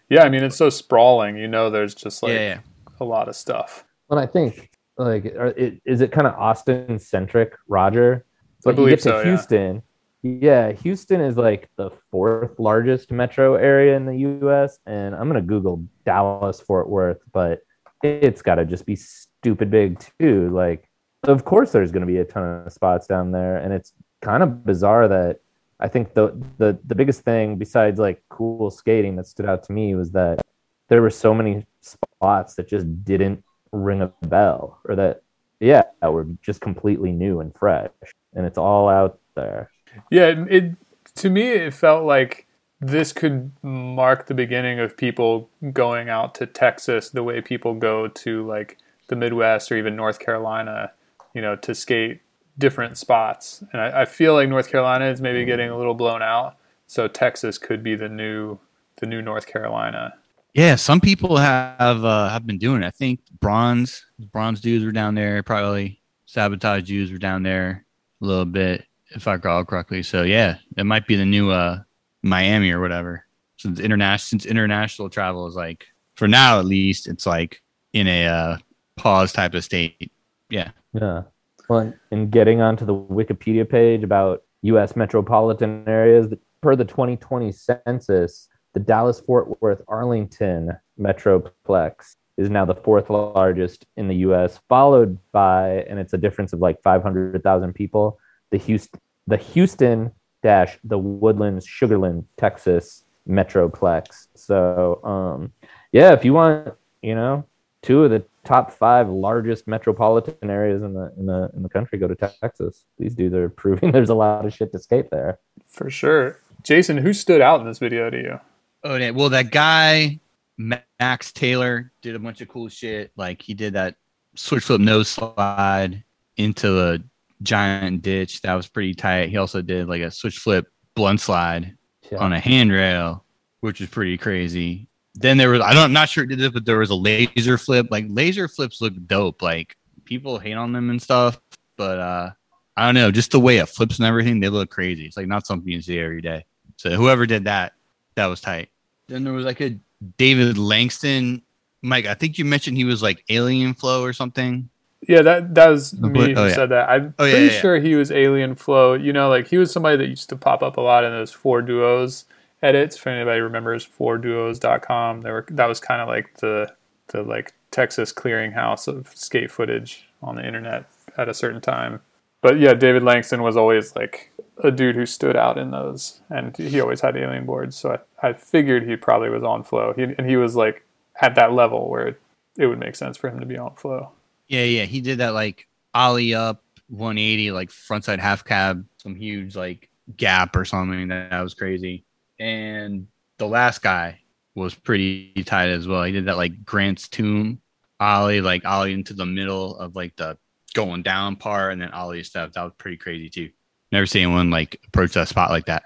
[0.10, 1.38] Yeah, I mean it's so sprawling.
[1.38, 2.60] You know, there's just like yeah, yeah.
[3.00, 3.86] a lot of stuff.
[4.10, 8.26] And I think like are, it, is it kind of Austin centric, Roger?
[8.64, 9.24] But you believe get to so, yeah.
[9.26, 9.84] Houston.
[10.22, 10.72] Yeah.
[10.74, 14.80] Houston is like the fourth largest metro area in the U.S.
[14.86, 17.62] And I'm gonna Google Dallas Fort Worth, but
[18.04, 18.98] it's got to just be
[19.42, 20.50] stupid big too.
[20.50, 20.88] Like,
[21.24, 24.66] of course, there's gonna be a ton of spots down there, and it's kind of
[24.66, 25.40] bizarre that
[25.80, 29.72] I think the the the biggest thing besides like cool skating that stood out to
[29.72, 30.42] me was that
[30.90, 35.22] there were so many spots that just didn't ring a bell or that
[35.60, 37.90] yeah were just completely new and fresh
[38.34, 39.70] and it's all out there
[40.12, 40.76] Yeah, it
[41.16, 42.48] to me it felt like
[42.82, 48.08] this could mark the beginning of people going out to Texas the way people go
[48.08, 48.78] to like
[49.10, 50.92] the Midwest or even North Carolina,
[51.34, 52.22] you know, to skate
[52.58, 53.64] different spots.
[53.74, 57.08] And I, I feel like North Carolina is maybe getting a little blown out, so
[57.08, 58.58] Texas could be the new
[58.98, 60.14] the new North Carolina.
[60.54, 62.88] Yeah, some people have uh, have been doing it.
[62.88, 67.86] I think bronze bronze dudes were down there, probably sabotage dudes were down there
[68.22, 70.04] a little bit, if I recall correctly.
[70.04, 71.80] So yeah, it might be the new uh,
[72.24, 73.26] Miami or whatever.
[73.58, 77.62] Since international since international travel is like for now at least, it's like
[77.94, 78.58] in a uh,
[79.00, 80.12] pause type of state.
[80.50, 80.72] Yeah.
[80.94, 81.24] Yeah.
[81.70, 84.96] Well, and getting onto the Wikipedia page about U.S.
[84.96, 86.28] metropolitan areas,
[86.62, 93.86] per the 2020 census, the Dallas Fort Worth Arlington metroplex is now the fourth largest
[93.98, 98.18] in the U.S., followed by, and it's a difference of like 500,000 people,
[98.50, 104.28] the Houston, the Houston dash the Woodlands Sugarland, Texas metroplex.
[104.36, 105.54] So, um,
[105.92, 107.46] yeah, if you want, you know,
[107.82, 112.00] two of the top five largest metropolitan areas in the in the in the country
[112.00, 112.84] go to Texas.
[112.98, 115.40] These dudes are proving there's a lot of shit to skate there.
[115.68, 116.40] For sure.
[116.64, 118.40] Jason, who stood out in this video to you?
[118.84, 119.12] Oh, yeah.
[119.12, 120.20] Well, that guy
[120.58, 123.12] Max Taylor did a bunch of cool shit.
[123.16, 123.96] Like he did that
[124.36, 126.04] switch flip nose slide
[126.36, 127.00] into a
[127.44, 128.42] giant ditch.
[128.42, 129.30] That was pretty tight.
[129.30, 131.78] He also did like a switch flip blunt slide
[132.12, 132.18] Yeah.
[132.18, 133.24] on a handrail,
[133.62, 134.89] which was pretty crazy.
[135.16, 136.96] Then there was I don't I'm not sure it did this, but there was a
[136.96, 137.88] laser flip.
[137.90, 139.42] Like laser flips look dope.
[139.42, 141.40] Like people hate on them and stuff,
[141.78, 142.30] but uh
[142.78, 145.06] I don't know, just the way it flips and everything, they look crazy.
[145.06, 146.46] It's like not something you see every day.
[146.78, 147.74] So whoever did that,
[148.16, 148.70] that was tight.
[149.10, 149.78] Then there was like a
[150.18, 151.42] David Langston.
[151.82, 154.70] Mike, I think you mentioned he was like Alien Flow or something.
[155.08, 156.54] Yeah, that that was me oh, who yeah.
[156.56, 156.90] said that.
[156.90, 157.60] I'm Oh, pretty yeah, yeah.
[157.60, 158.94] sure he was Alien Flow.
[158.94, 161.32] You know, like he was somebody that used to pop up a lot in those
[161.32, 162.26] four duos
[162.62, 162.96] edits.
[162.96, 166.74] If anybody remembers fourduos.com, there were that was kind of like the
[167.08, 170.86] the like Texas clearinghouse of skate footage on the internet
[171.18, 172.02] at a certain time.
[172.42, 174.32] But yeah, David Langston was always like
[174.64, 177.76] a dude who stood out in those, and he always had alien boards.
[177.76, 180.84] So I, I figured he probably was on flow, he, and he was like
[181.22, 182.22] at that level where it,
[182.58, 184.12] it would make sense for him to be on flow.
[184.48, 184.86] Yeah, yeah.
[184.86, 190.56] He did that like ollie up 180, like frontside half cab, some huge like gap
[190.56, 191.08] or something.
[191.10, 192.04] That, that was crazy.
[192.40, 194.20] And the last guy
[194.56, 196.04] was pretty tight as well.
[196.04, 197.62] He did that like Grant's tomb
[198.00, 200.38] ollie, like ollie into the middle of like the
[200.74, 202.54] going down part and then ollie stuff.
[202.54, 203.50] That was pretty crazy too.
[203.92, 205.84] Never seen anyone like approach that spot like that.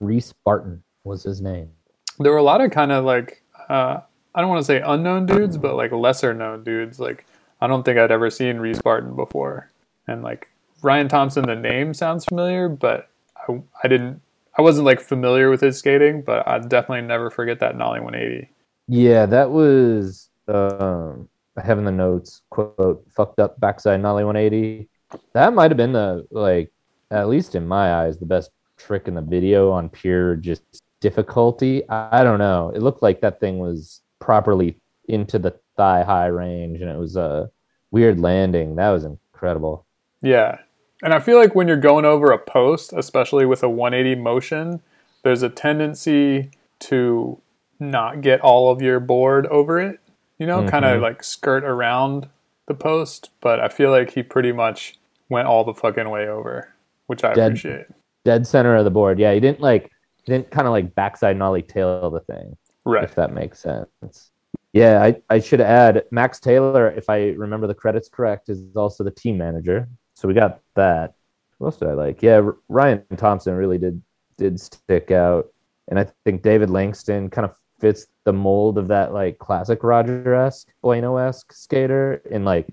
[0.00, 1.70] Reese Barton was his name.
[2.18, 4.00] there were a lot of kind of like uh,
[4.34, 6.98] I don't want to say unknown dudes, but like lesser known dudes.
[6.98, 7.26] Like
[7.60, 9.70] I don't think I'd ever seen Reese Barton before,
[10.06, 10.48] and like
[10.82, 14.20] Ryan Thompson, the name sounds familiar, but I, I didn't.
[14.56, 18.50] I wasn't like familiar with his skating, but I'd definitely never forget that Nollie 180.
[18.88, 24.88] Yeah, that was um I have in the notes quote fucked up backside nollie 180.
[25.32, 26.70] That might have been the like
[27.10, 30.62] at least in my eyes the best trick in the video on pure just
[31.00, 31.88] difficulty.
[31.88, 32.72] I, I don't know.
[32.74, 37.16] It looked like that thing was properly into the thigh high range and it was
[37.16, 37.50] a
[37.90, 38.76] weird landing.
[38.76, 39.86] That was incredible.
[40.22, 40.58] Yeah.
[41.04, 44.80] And I feel like when you're going over a post, especially with a 180 motion,
[45.22, 47.38] there's a tendency to
[47.78, 50.00] not get all of your board over it,
[50.38, 51.02] you know, kind of mm-hmm.
[51.02, 52.26] like skirt around
[52.66, 53.28] the post.
[53.42, 56.72] But I feel like he pretty much went all the fucking way over,
[57.06, 57.48] which I Dead.
[57.48, 57.86] appreciate.
[58.24, 59.18] Dead center of the board.
[59.18, 59.90] Yeah, he didn't like
[60.22, 62.56] he didn't kind of like backside nollie tail the thing.
[62.86, 63.04] Right.
[63.04, 64.30] if that makes sense.
[64.72, 69.04] Yeah, I, I should add Max Taylor, if I remember the credits correct, is also
[69.04, 69.88] the team manager.
[70.14, 71.14] So we got that.
[71.58, 72.22] What else did I like?
[72.22, 74.02] Yeah, Ryan Thompson really did
[74.36, 75.46] did stick out,
[75.88, 80.34] and I think David Langston kind of fits the mold of that like classic Roger
[80.34, 82.66] esque Bueno esque skater in like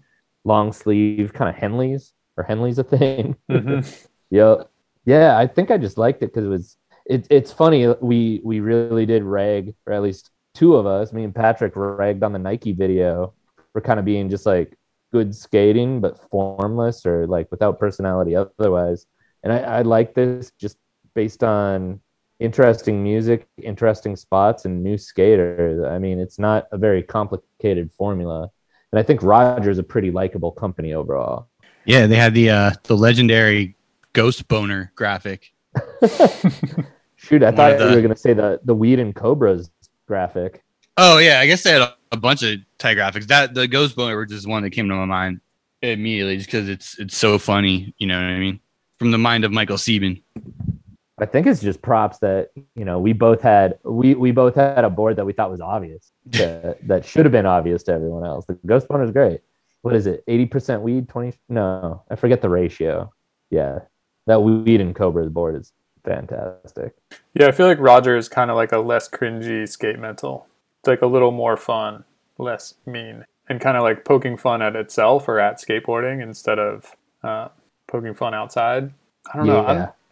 [0.43, 3.36] long sleeve kind of Henleys or Henley's a thing.
[3.49, 4.08] Mhm.
[4.30, 4.69] Yep.
[5.06, 6.77] Yeah, I think I just liked it because it was.
[7.06, 7.88] It, it's funny.
[8.01, 12.23] We we really did rag, or at least two of us, me and Patrick, ragged
[12.23, 13.34] on the Nike video
[13.73, 14.77] for kind of being just like
[15.12, 19.06] good skating but formless or like without personality otherwise.
[19.43, 20.78] And I, I like this just
[21.13, 22.00] based on
[22.39, 25.84] interesting music, interesting spots, and new skaters.
[25.84, 28.50] I mean, it's not a very complicated formula,
[28.91, 31.47] and I think Roger's a pretty likable company overall.
[31.86, 33.76] Yeah, they had the uh the legendary
[34.13, 35.54] ghost boner graphic.
[37.15, 39.69] Shoot, I One thought of you were gonna say the the weed and cobras
[40.08, 40.63] graphic.
[40.97, 43.28] Oh yeah, I guess they had a bunch of Thai graphics.
[43.28, 45.41] That the Ghost Boner is one that came to my mind
[45.82, 47.93] immediately, just because it's it's so funny.
[47.97, 48.60] You know what I mean?
[49.00, 50.21] From the mind of Michael Sieben.
[51.19, 54.84] I think it's just props that you know we both had we we both had
[54.84, 58.26] a board that we thought was obvious that, that should have been obvious to everyone
[58.26, 58.45] else.
[58.45, 59.41] The Ghost Boner is great.
[59.82, 60.24] What is it?
[60.28, 61.38] Eighty percent weed, twenty?
[61.47, 63.12] No, I forget the ratio.
[63.50, 63.80] Yeah,
[64.28, 65.71] that weed and Cobra's board is
[66.04, 66.95] fantastic.
[67.34, 70.47] Yeah, I feel like Roger is kind of like a less cringy skate mental.
[70.82, 72.06] It's like a little more fun,
[72.39, 76.96] less mean, and kind of like poking fun at itself or at skateboarding instead of
[77.22, 77.50] uh,
[77.86, 78.91] poking fun outside.
[79.32, 79.62] I don't know.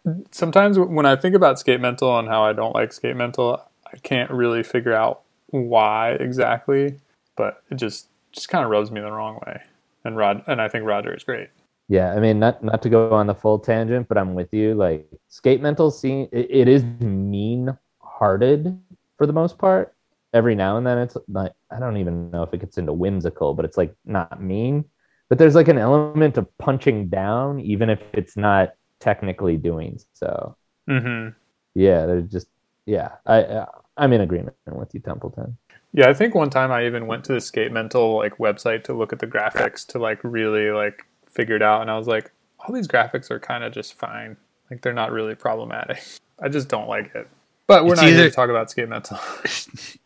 [0.04, 0.14] Yeah.
[0.30, 3.60] Sometimes when I think about skate mental and how I don't like skate mental,
[3.92, 7.00] I can't really figure out why exactly,
[7.36, 9.60] but it just just kind of rubs me the wrong way.
[10.04, 11.48] And Rod and I think Roger is great.
[11.88, 14.74] Yeah, I mean, not not to go on the full tangent, but I'm with you.
[14.74, 18.78] Like skate mental scene, it, it is mean hearted
[19.18, 19.92] for the most part.
[20.32, 23.54] Every now and then, it's like I don't even know if it gets into whimsical,
[23.54, 24.84] but it's like not mean.
[25.28, 30.56] But there's like an element of punching down, even if it's not technically doing so.
[30.88, 31.30] Mm-hmm.
[31.74, 32.48] Yeah, there's just
[32.86, 33.10] yeah.
[33.26, 33.66] I, I
[33.96, 35.56] I'm in agreement with you, Templeton.
[35.92, 38.94] Yeah, I think one time I even went to the Skate Mental like website to
[38.94, 42.30] look at the graphics to like really like figure it out, and I was like,
[42.60, 44.36] all these graphics are kind of just fine.
[44.70, 46.02] Like they're not really problematic.
[46.42, 47.28] I just don't like it.
[47.70, 49.16] But we're It's not here to talk about Skate Mental.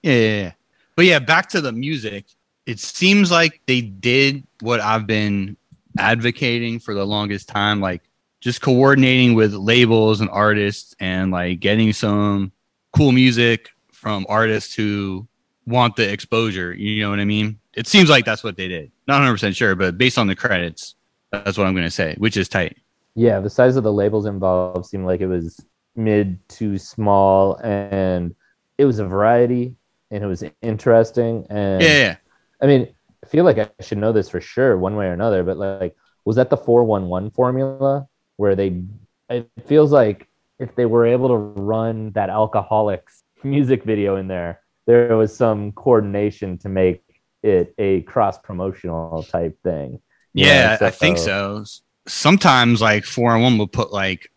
[0.03, 0.53] Yeah, yeah, yeah.
[0.97, 2.27] But yeah, back to the music.
[2.67, 5.57] It seems like they did what I've been
[5.99, 8.03] advocating for the longest time, like
[8.41, 12.53] just coordinating with labels and artists and like getting some
[12.95, 15.27] cool music from artists who
[15.67, 16.75] want the exposure.
[16.75, 17.59] You know what I mean?
[17.73, 18.93] It seems like that's what they did.
[19.09, 20.97] Not 100% sure, but based on the credits,
[21.33, 22.77] that's what I'm going to say, which is tight.
[23.15, 25.65] Yeah, the size of the labels involved seemed like it was
[25.97, 28.35] mid to small, and
[28.79, 29.77] it was a variety,
[30.11, 31.47] and it was interesting.
[31.51, 32.17] And Yeah, yeah.
[32.63, 35.43] I mean, I feel like I should know this for sure, one way or another.
[35.43, 38.83] But like, was that the four one one formula where they?
[39.31, 40.29] It feels like
[40.59, 45.73] if they were able to run that Alkaholiks music video in there, there was some
[45.73, 47.03] coordination to make
[47.43, 49.93] it a cross promotional type thing.
[49.93, 51.65] Know, Yeah, I think so.
[52.07, 54.31] Sometimes like four and one will put like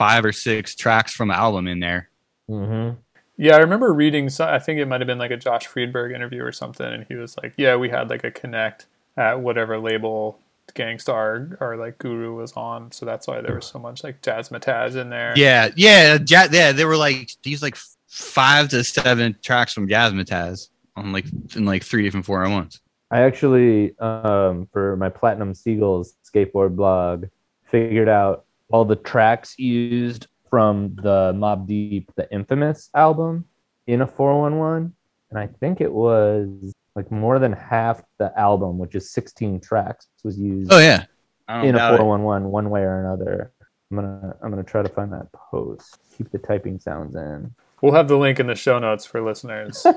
[0.00, 2.08] five or six tracks from an album in there.
[2.48, 2.90] hmm
[3.36, 4.28] yeah, I remember reading.
[4.28, 7.06] So I think it might have been like a Josh Friedberg interview or something, and
[7.08, 8.84] he was like, "Yeah, we had like a connect
[9.16, 10.38] at whatever label
[10.74, 14.20] Gang Starr or like Guru was on, so that's why there was so much like
[14.20, 16.72] Jazzmatazz in there." Yeah, yeah, ja- yeah.
[16.72, 17.76] They were like these like
[18.08, 21.24] five to seven tracks from Jazzmatazz on like
[21.56, 22.80] in like three different four and ones.
[23.10, 27.24] I actually, um, for my Platinum Seagulls skateboard blog,
[27.64, 33.44] figured out all the tracks used from the Mobb Deep, the infamous album
[33.86, 34.94] in a 411.
[35.30, 40.08] And I think it was like more than half the album, which is 16 tracks,
[40.24, 41.04] was used Oh yeah,
[41.48, 41.98] in a doubt it.
[41.98, 43.52] 411 one way or another.
[43.90, 45.98] I'm gonna I'm gonna try to find that post.
[46.16, 47.54] Keep the typing sounds in.
[47.82, 49.86] We'll have the link in the show notes for listeners.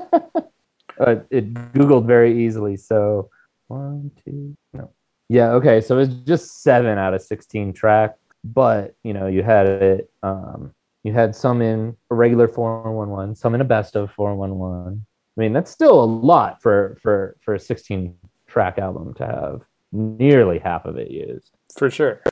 [0.98, 2.76] Uh, it googled very easily.
[2.76, 3.28] So
[3.66, 4.90] one, two, no,
[5.28, 5.80] yeah, okay.
[5.80, 10.10] So it's just seven out of sixteen track, but you know you had it.
[10.22, 14.10] Um, you had some in a regular four one one, some in a best of
[14.12, 15.04] four one one.
[15.36, 18.14] I mean, that's still a lot for for for a sixteen
[18.46, 21.50] track album to have nearly half of it used.
[21.76, 22.22] for sure.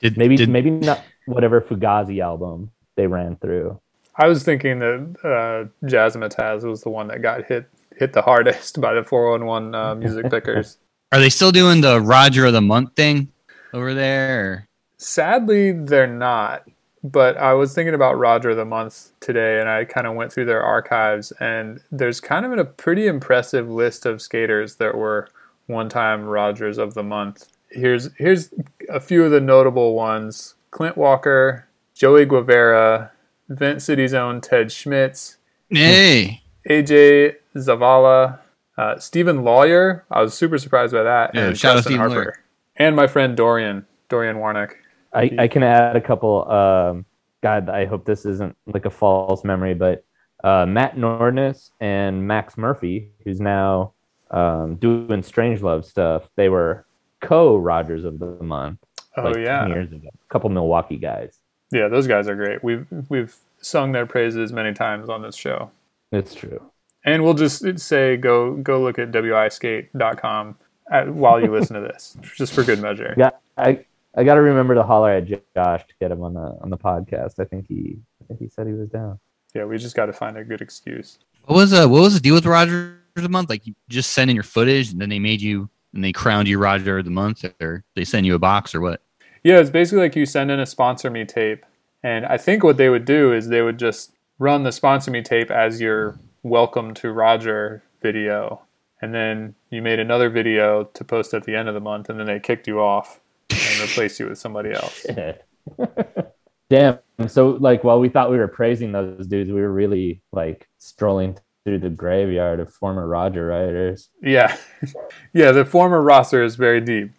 [0.00, 3.80] Did, Maybe did, maybe not whatever Fugazi album they ran through.
[4.14, 8.80] I was thinking that uh, Jazzmatazz was the one that got hit hit the hardest
[8.80, 10.78] by the 411 uh, music pickers.
[11.10, 13.32] are they still doing the Roger of the Month thing
[13.74, 14.67] over there?
[14.98, 16.68] Sadly, they're not.
[17.04, 20.46] But I was thinking about Roger the Month today, and I kind of went through
[20.46, 25.28] their archives, and there's kind of a pretty impressive list of skaters that were
[25.66, 27.46] one-time Rogers of the Month.
[27.70, 28.52] Here's here's
[28.88, 33.12] a few of the notable ones: Clint Walker, Joey Guevara,
[33.48, 35.36] Vent City's own Ted Schmitz,
[35.70, 38.40] Hey, AJ Zavala,
[38.76, 40.04] uh, Stephen Lawyer.
[40.10, 41.34] I was super surprised by that.
[41.34, 42.14] Yeah, and shout Justin Harper.
[42.14, 42.38] Lawyer.
[42.76, 44.76] And my friend Dorian, Dorian Warnock.
[45.12, 46.50] I, I can add a couple.
[46.50, 47.04] Um,
[47.42, 50.04] God, I hope this isn't like a false memory, but
[50.44, 53.92] uh, Matt Nordness and Max Murphy, who's now
[54.30, 56.84] um, doing Strange Love stuff, they were
[57.20, 58.78] co Rogers of the Month.
[59.16, 60.08] Oh like 10 yeah, years ago.
[60.08, 61.38] A couple Milwaukee guys.
[61.72, 62.62] yeah, those guys are great.
[62.62, 65.70] We've we've sung their praises many times on this show.
[66.12, 66.70] It's true.
[67.04, 70.56] And we'll just say go go look at wiskate.com
[70.90, 73.14] at, while you listen to this, just for good measure.
[73.16, 73.84] Yeah, I
[74.18, 76.76] I got to remember to holler at Josh to get him on the on the
[76.76, 77.38] podcast.
[77.38, 79.20] I think he I think he said he was down.
[79.54, 81.20] Yeah, we just got to find a good excuse.
[81.44, 83.48] what was uh what was the deal with Roger the month?
[83.48, 86.48] Like you just send in your footage and then they made you and they crowned
[86.48, 89.02] you Roger of the month or they send you a box or what?
[89.44, 91.64] Yeah, it's basically like you send in a sponsor me tape.
[92.02, 95.22] And I think what they would do is they would just run the sponsor me
[95.22, 98.62] tape as your welcome to Roger video.
[99.00, 102.18] And then you made another video to post at the end of the month and
[102.18, 103.20] then they kicked you off
[103.50, 105.06] and replaced you with somebody else.
[106.70, 106.98] Damn.
[107.26, 111.38] So like while we thought we were praising those dudes, we were really like strolling
[111.64, 114.10] through the graveyard of former Roger writers.
[114.22, 114.56] Yeah.
[115.32, 117.10] yeah, the former roster is very deep.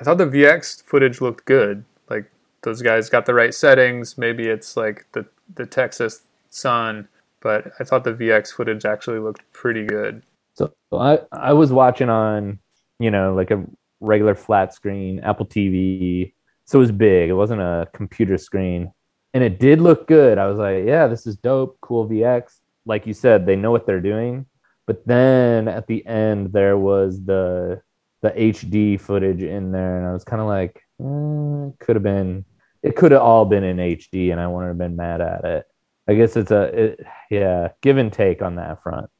[0.00, 1.84] I thought the VX footage looked good.
[2.08, 2.30] Like
[2.62, 4.16] those guys got the right settings.
[4.16, 7.08] Maybe it's like the the Texas sun,
[7.40, 10.22] but I thought the VX footage actually looked pretty good.
[10.54, 12.58] So I I was watching on,
[12.98, 13.64] you know, like a
[14.00, 16.32] regular flat screen Apple TV
[16.70, 17.30] so it was big.
[17.30, 18.92] It wasn't a computer screen.
[19.34, 20.38] And it did look good.
[20.38, 21.76] I was like, yeah, this is dope.
[21.80, 22.60] Cool VX.
[22.86, 24.46] Like you said, they know what they're doing.
[24.86, 27.82] But then at the end, there was the
[28.22, 32.44] the HD footage in there, and I was kind of like, eh, could have been,
[32.82, 35.66] it could have all been in HD, and I wouldn't have been mad at it.
[36.06, 39.10] I guess it's a, it, yeah, give and take on that front.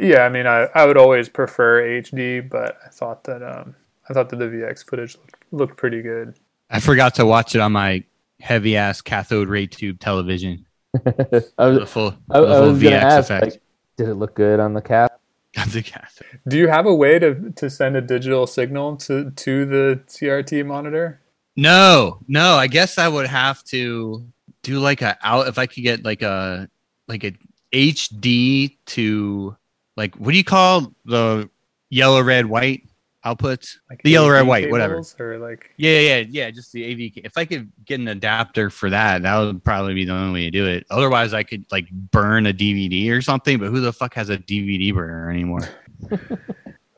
[0.00, 3.76] Yeah, I mean, I, I would always prefer HD, but I thought that um,
[4.08, 6.34] I thought that the VX footage looked, looked pretty good.
[6.70, 8.04] I forgot to watch it on my
[8.40, 10.66] heavy ass cathode ray tube television.
[11.04, 13.42] I was, The full, I, the I was VX ask, effect.
[13.44, 13.62] like,
[13.96, 15.12] did it look good on the cap?
[15.70, 16.40] The cathode.
[16.46, 20.66] Do you have a way to, to send a digital signal to, to the CRT
[20.66, 21.20] monitor?
[21.56, 22.56] No, no.
[22.56, 24.26] I guess I would have to
[24.62, 26.68] do like a out if I could get like a
[27.08, 27.32] like a
[27.72, 29.56] HD to
[29.96, 31.48] like what do you call the
[31.88, 32.82] yellow, red, white
[33.26, 33.76] outputs?
[33.90, 35.02] Like The yellow, red, white, whatever.
[35.18, 36.50] Or like Yeah, yeah, yeah.
[36.50, 37.24] Just the AV.
[37.24, 40.44] If I could get an adapter for that, that would probably be the only way
[40.44, 40.86] to do it.
[40.90, 43.58] Otherwise, I could like burn a DVD or something.
[43.58, 45.68] But who the fuck has a DVD burner anymore?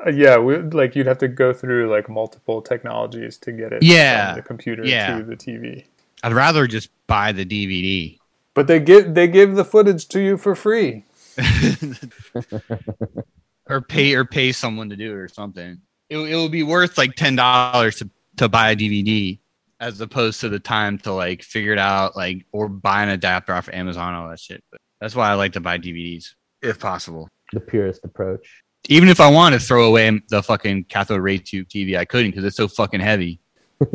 [0.07, 3.83] Uh, yeah, we, like you'd have to go through like multiple technologies to get it
[3.83, 5.19] Yeah, from the computer yeah.
[5.19, 5.85] to the TV.
[6.23, 8.19] I'd rather just buy the DVD.
[8.55, 11.05] But they give they give the footage to you for free.
[13.69, 15.81] or pay or pay someone to do it or something.
[16.11, 19.39] It, it would be worth like ten dollars to to buy a DVD
[19.81, 23.53] as opposed to the time to like figure it out like or buy an adapter
[23.53, 24.63] off of Amazon all that shit.
[24.71, 27.29] But that's why I like to buy DVDs if possible.
[27.53, 28.63] The purest approach.
[28.89, 32.31] Even if I want to throw away the fucking cathode ray tube TV, I couldn't
[32.31, 33.41] because it's so fucking heavy.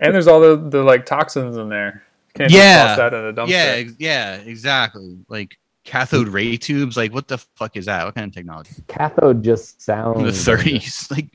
[0.00, 2.02] And there's all the, the like toxins in there.
[2.34, 2.86] Can't Yeah.
[2.86, 3.48] just toss that in a dumpster.
[3.50, 5.18] Yeah, ex- yeah, exactly.
[5.28, 8.04] Like cathode ray tubes, like what the fuck is that?
[8.06, 8.70] What kind of technology?
[8.88, 10.16] Cathode just sounds.
[10.16, 11.28] From the thirties, like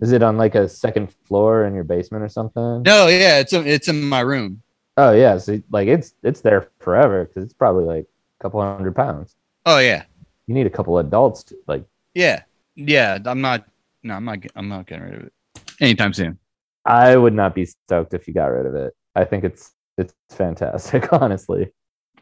[0.00, 2.82] Is it on like a second floor in your basement or something?
[2.82, 4.62] no, yeah, it's it's in my room.
[4.96, 8.06] Oh yeah, so like it's it's there forever because it's probably like
[8.40, 9.36] a couple hundred pounds.
[9.64, 10.04] Oh yeah,
[10.46, 11.84] You need a couple adults to like.
[12.14, 12.42] Yeah,
[12.74, 13.18] yeah.
[13.24, 13.66] I'm not.
[14.02, 14.38] No, I'm not.
[14.54, 15.32] I'm not getting rid of it
[15.80, 16.38] anytime soon.
[16.84, 18.94] I would not be stoked if you got rid of it.
[19.14, 21.72] I think it's it's fantastic, honestly.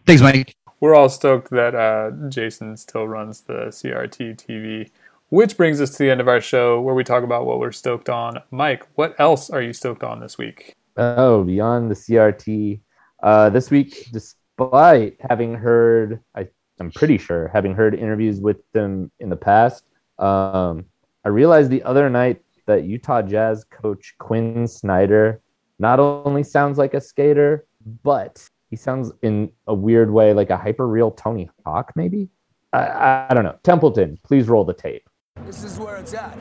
[0.07, 0.57] Thanks, Mike.
[0.81, 4.91] We're all stoked that uh, Jason still runs the CRT TV.
[5.35, 7.73] Which brings us to the end of our show where we talk about what we're
[7.73, 8.41] stoked on.
[8.53, 10.77] Mike, what else are you stoked on this week?
[10.97, 12.79] Oh, beyond the CRT,
[13.21, 16.47] uh, this week, despite having heard, I,
[16.79, 19.83] I'm pretty sure, having heard interviews with them in the past,
[20.21, 20.85] um,
[21.25, 25.41] I realized the other night that Utah Jazz coach Quin Snyder
[25.81, 27.67] not only sounds like a skater,
[28.05, 32.29] but he sounds in a weird way like a hyper real Tony Hawk, maybe.
[32.73, 33.59] I, I, I don't know.
[33.65, 35.09] Templeton, please roll the tape.
[35.43, 36.37] This is where it's at.
[36.37, 36.41] You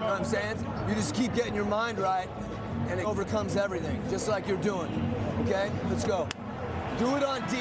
[0.00, 0.58] know what I'm saying?
[0.88, 2.28] You just keep getting your mind right,
[2.88, 5.14] and it overcomes everything, just like you're doing.
[5.42, 5.70] Okay?
[5.88, 6.28] Let's go.
[6.98, 7.56] Do it on D,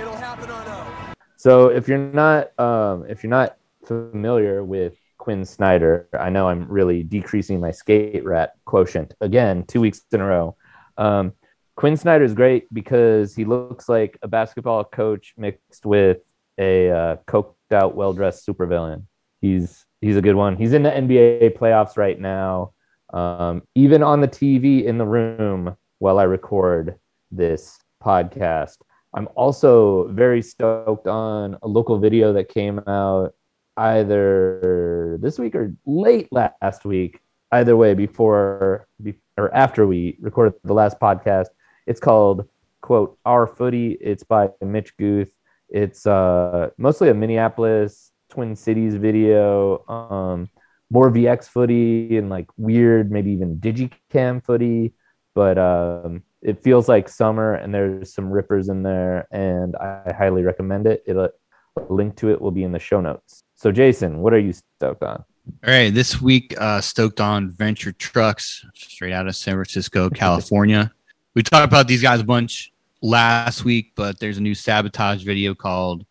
[0.00, 1.12] it'll happen on O.
[1.36, 6.66] So if you're not um, if you're not familiar with Quin Snyder, I know I'm
[6.66, 10.56] really decreasing my skate rat quotient again, two weeks in a row.
[10.96, 11.34] Um,
[11.76, 16.18] Quin Snyder is great because he looks like a basketball coach mixed with
[16.58, 19.04] a uh, coked out, well dressed supervillain.
[19.42, 20.56] He's he's a good one.
[20.56, 22.72] He's in the NBA playoffs right now.
[23.12, 26.96] Um, even on the TV in the room while I record
[27.32, 28.78] this podcast.
[29.14, 33.34] I'm also very stoked on a local video that came out
[33.76, 37.20] either this week or late last week.
[37.52, 41.46] Either way, before be, or after we recorded the last podcast,
[41.86, 42.48] it's called
[42.80, 45.30] "quote Our Footy." It's by Mitch Guth.
[45.68, 49.84] It's uh, mostly a Minneapolis Twin Cities video.
[49.88, 50.48] Um,
[50.90, 54.92] more VX footy and like weird, maybe even digicam footy,
[55.34, 60.42] but um, it feels like summer and there's some rippers in there and I highly
[60.42, 61.02] recommend it.
[61.06, 61.28] It'll,
[61.76, 63.42] a link to it will be in the show notes.
[63.54, 65.24] So, Jason, what are you stoked on?
[65.64, 70.92] All right, this week, uh, stoked on Venture Trucks, straight out of San Francisco, California.
[71.34, 72.72] we talked about these guys a bunch
[73.02, 76.04] last week, but there's a new sabotage video called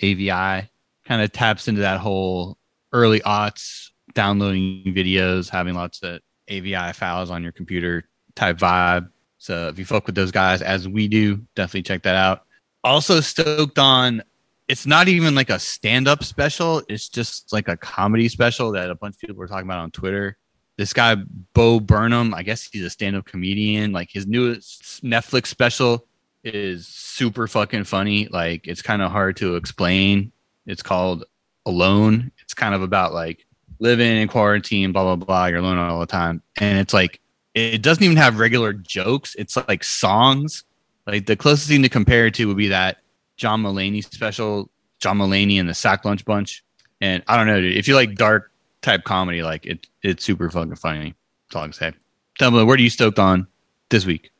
[0.00, 0.70] FileNotFound.avi.
[1.06, 2.56] Kind of taps into that whole
[2.92, 9.10] early aughts downloading videos, having lots of AVI files on your computer type vibe.
[9.38, 12.44] So if you fuck with those guys as we do, definitely check that out.
[12.82, 14.22] Also stoked on
[14.68, 18.94] it's not even like a stand-up special, it's just like a comedy special that a
[18.94, 20.38] bunch of people were talking about on Twitter.
[20.78, 21.16] This guy
[21.52, 23.92] Bo Burnham, I guess he's a stand-up comedian.
[23.92, 26.06] Like his newest Netflix special
[26.44, 28.28] is super fucking funny.
[28.28, 30.32] Like it's kind of hard to explain.
[30.66, 31.24] It's called
[31.66, 32.30] Alone.
[32.42, 33.46] It's kind of about like
[33.78, 35.46] living in quarantine, blah blah blah.
[35.46, 37.20] You're alone all the time, and it's like
[37.54, 39.34] it doesn't even have regular jokes.
[39.36, 40.64] It's like songs.
[41.06, 42.98] Like the closest thing to compare it to would be that
[43.36, 44.70] John Mulaney special,
[45.00, 46.64] John Mulaney and the Sack Lunch Bunch.
[47.00, 50.48] And I don't know, dude, if you like dark type comedy, like it, it's super
[50.48, 51.14] fucking funny.
[51.48, 52.50] That's all I can say.
[52.50, 53.46] Me, what are you stoked on
[53.90, 54.30] this week?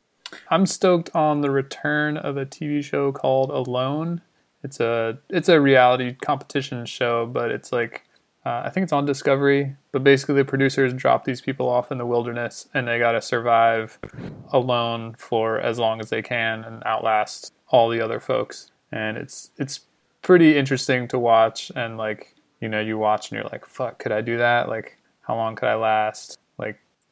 [0.49, 4.23] I'm stoked on the return of a TV show called Alone.
[4.63, 8.05] It's a it's a reality competition show, but it's like
[8.47, 11.99] uh, I think it's on Discovery, but basically the producers drop these people off in
[11.99, 13.99] the wilderness and they got to survive
[14.53, 18.71] alone for as long as they can and outlast all the other folks.
[18.93, 19.81] And it's it's
[20.25, 24.11] pretty interesting to watch and like you know you watch and you're like fuck could
[24.11, 26.39] I do that like how long could I last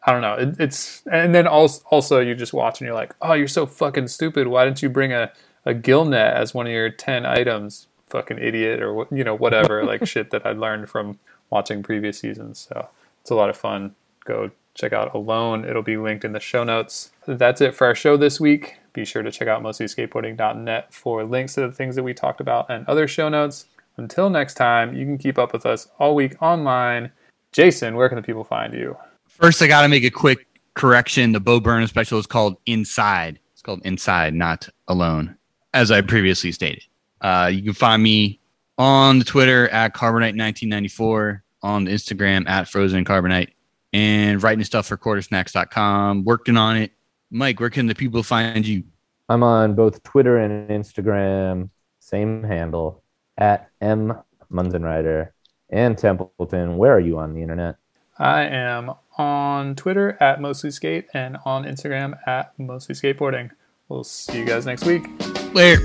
[0.05, 3.15] I don't know it, it's and then also also you just watch and you're like
[3.23, 5.33] oh you're so fucking stupid why didn't you bring a
[5.65, 9.85] a gill net as one of your 10 items fucking idiot or you know whatever
[9.87, 11.19] like shit that I learned from
[11.51, 12.67] watching previous seasons.
[12.69, 12.89] So
[13.21, 13.95] it's a lot of fun.
[14.25, 15.65] Go check out Alone.
[15.65, 17.13] It'll be linked in the show notes.
[17.27, 18.77] That's it for our show this week.
[18.93, 22.71] Be sure to check out mostlyskateboarding.net for links to the things that we talked about
[22.71, 23.67] and other show notes.
[23.97, 27.13] Until next time, you can keep up with us all week online.
[27.53, 28.97] Jason, where can the people find you?
[29.43, 31.33] First, I got to make a quick correction.
[31.33, 33.41] The Bo Burnham special is called Inside.
[33.53, 35.37] It's called Inside, not Alone,
[35.75, 36.85] as I previously stated.
[37.21, 38.39] Uh, you can find me
[38.79, 43.49] on the Twitter at Carbonite1994, on the Instagram at Frozen Carbonite,
[43.93, 46.93] and writing stuff for quartersnacks.com, working on it.
[47.33, 48.85] Mike, where can the people find you?
[49.29, 51.69] I'm on both Twitter and Instagram,
[51.99, 53.03] same handle
[53.39, 54.17] at M
[54.53, 55.31] Munzenrider
[55.69, 56.77] and Templeton.
[56.77, 57.75] Where are you on the internet?
[58.23, 63.51] I am on Twitter at Mostly Skate and on Instagram at Mostly Skateboarding.
[63.89, 65.09] We'll see you guys next week.
[65.53, 65.83] Later.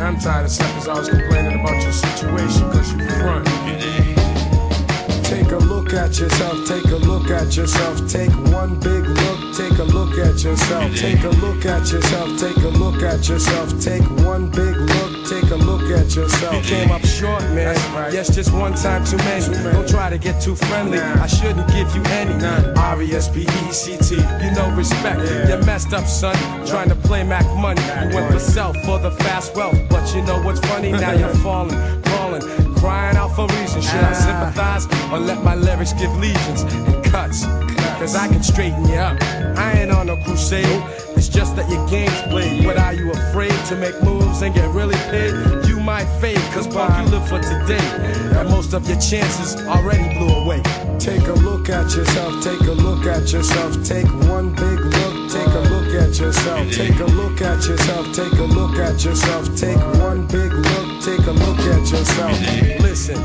[0.00, 3.46] I'm tired of suckers always complaining about your situation cause you front.
[5.26, 9.78] Take a look at yourself, take a look at yourself, take one big look, take
[9.78, 14.08] a look at yourself, take a look at yourself, take a look at yourself, take
[14.24, 16.54] one big look, take a look at yourself.
[16.54, 17.74] You came up short, man.
[17.94, 18.12] right.
[18.12, 19.54] Yes, just one time too many.
[19.72, 20.98] Don't try to get too friendly.
[20.98, 21.22] Nah.
[21.22, 22.34] I shouldn't give you any.
[22.76, 24.16] R E S P E C T.
[24.16, 25.20] You know respect.
[25.48, 26.36] You messed up, son.
[26.66, 27.82] Trying to play Mac money.
[27.82, 29.78] You went for self for the fast wealth.
[29.88, 30.92] But you know what's funny?
[30.92, 32.42] Now you're falling, crawling,
[32.76, 33.80] crying out for reason.
[33.80, 34.24] Should I ah.
[34.28, 37.44] sympathize or let my lyrics give legions and cuts?
[37.98, 39.22] Cause I can straighten you up.
[39.56, 40.82] I ain't on no crusade.
[41.24, 42.66] It's just that your game's played.
[42.66, 45.32] But are you afraid to make moves and get really paid?
[45.66, 47.80] You might fade, cause punk, you live for today.
[48.36, 50.60] And most of your chances already blew away.
[50.98, 55.46] Take a look at yourself, take a look at yourself, take one big look, take
[55.46, 59.80] a look at yourself, take a look at yourself, take a look at yourself, take
[60.04, 62.38] one big look, take a look at yourself.
[62.80, 63.16] Listen,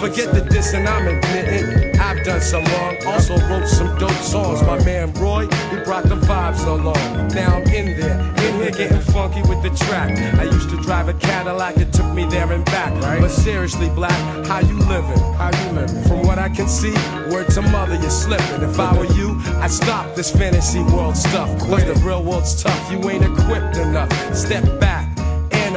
[0.00, 1.91] forget the dissing I'm admitting.
[2.02, 4.60] I've done some wrong, also wrote some dope songs.
[4.62, 7.28] My man Roy, he brought the vibes along.
[7.28, 10.10] Now I'm in there, in here getting funky with the track.
[10.38, 12.92] I used to drive a Cadillac, it took me there and back.
[13.02, 13.20] Right.
[13.20, 15.22] But seriously, black, how you living?
[15.34, 16.02] How you living?
[16.02, 16.92] From what I can see,
[17.30, 18.62] word to mother, you're slipping.
[18.62, 21.48] If I were you, I'd stop this fantasy world stuff.
[21.60, 24.10] Cause the real world's tough, you ain't equipped enough.
[24.34, 25.01] Step back,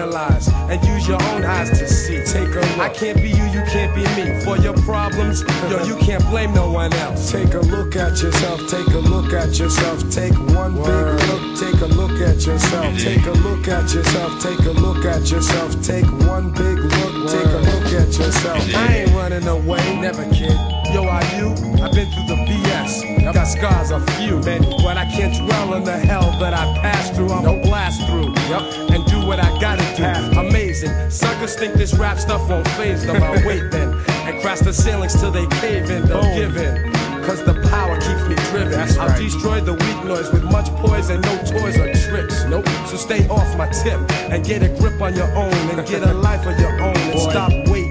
[0.06, 2.24] analyze, and use your own eyes to see.
[2.26, 2.78] Take a look.
[2.78, 4.40] I can't be you, you can't be me.
[4.44, 7.32] For your problems, yo, you can't blame no one else.
[7.32, 11.20] Take a look at yourself, take a look at yourself, take one Word.
[11.20, 15.06] big look, take a look at yourself, take a look at yourself, take a look
[15.06, 18.76] at yourself, take one big look, take a look at yourself.
[18.76, 20.58] I ain't running away, never kid.
[20.94, 21.50] Yo, are you?
[21.82, 23.34] I've been through the BS.
[23.34, 27.16] Got scars a few, many, but I can't dwell on the hell that I passed
[27.16, 27.32] through.
[27.32, 30.40] I'ma blast through, yep, and do what I gotta do.
[30.40, 31.10] Amazing.
[31.10, 33.22] Suckers think this rap stuff won't phase them.
[33.22, 33.94] I wait then
[34.28, 36.06] and crash the ceilings till they cave in.
[36.08, 36.92] They'll give in.
[37.24, 38.72] cause the power keeps me driven.
[38.72, 39.22] That's I'll right.
[39.22, 42.44] destroy the weak noise with much poise and no toys or tricks.
[42.46, 42.68] Nope.
[42.88, 44.00] So stay off my tip
[44.32, 47.14] and get a grip on your own and get a life of your own and
[47.14, 47.30] Boy.
[47.30, 47.85] stop waiting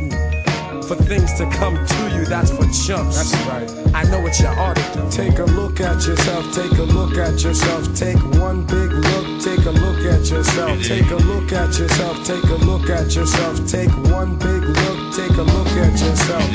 [0.88, 2.24] for things to come to you.
[2.26, 3.16] That's for chumps.
[3.16, 3.94] That's right.
[3.94, 5.10] I know what you ought to do.
[5.10, 9.64] Take a look at yourself, take a look at yourself, take one big look, take
[9.64, 13.90] a look at yourself, take a look at yourself, take a look at yourself, take
[14.12, 16.52] one big look, take a look at yourself.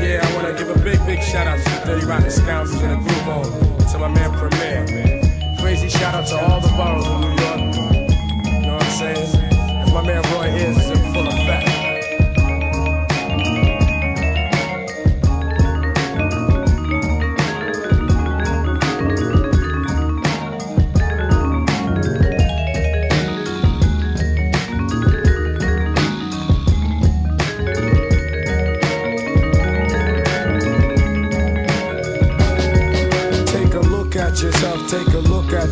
[0.00, 2.90] Yeah, I wanna give a big, big shout out to the 30 Rotten Scoundrels in
[2.90, 3.44] the group home,
[3.92, 4.84] to my man Premier.
[5.60, 7.60] Crazy shout out to all the boroughs of New York.
[8.46, 9.36] You know what I'm saying?
[9.82, 11.43] As my man Roy is, is in full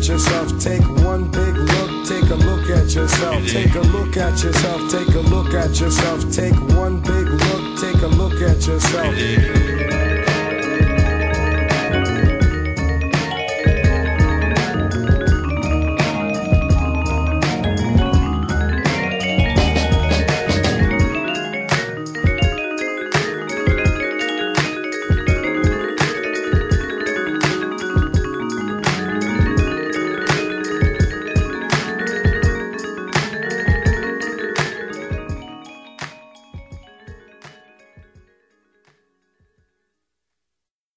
[0.03, 4.43] at yourself, take one big look, take a look at yourself, take a look at
[4.43, 9.62] yourself, take a look at yourself, take one big look, take a look at yourself.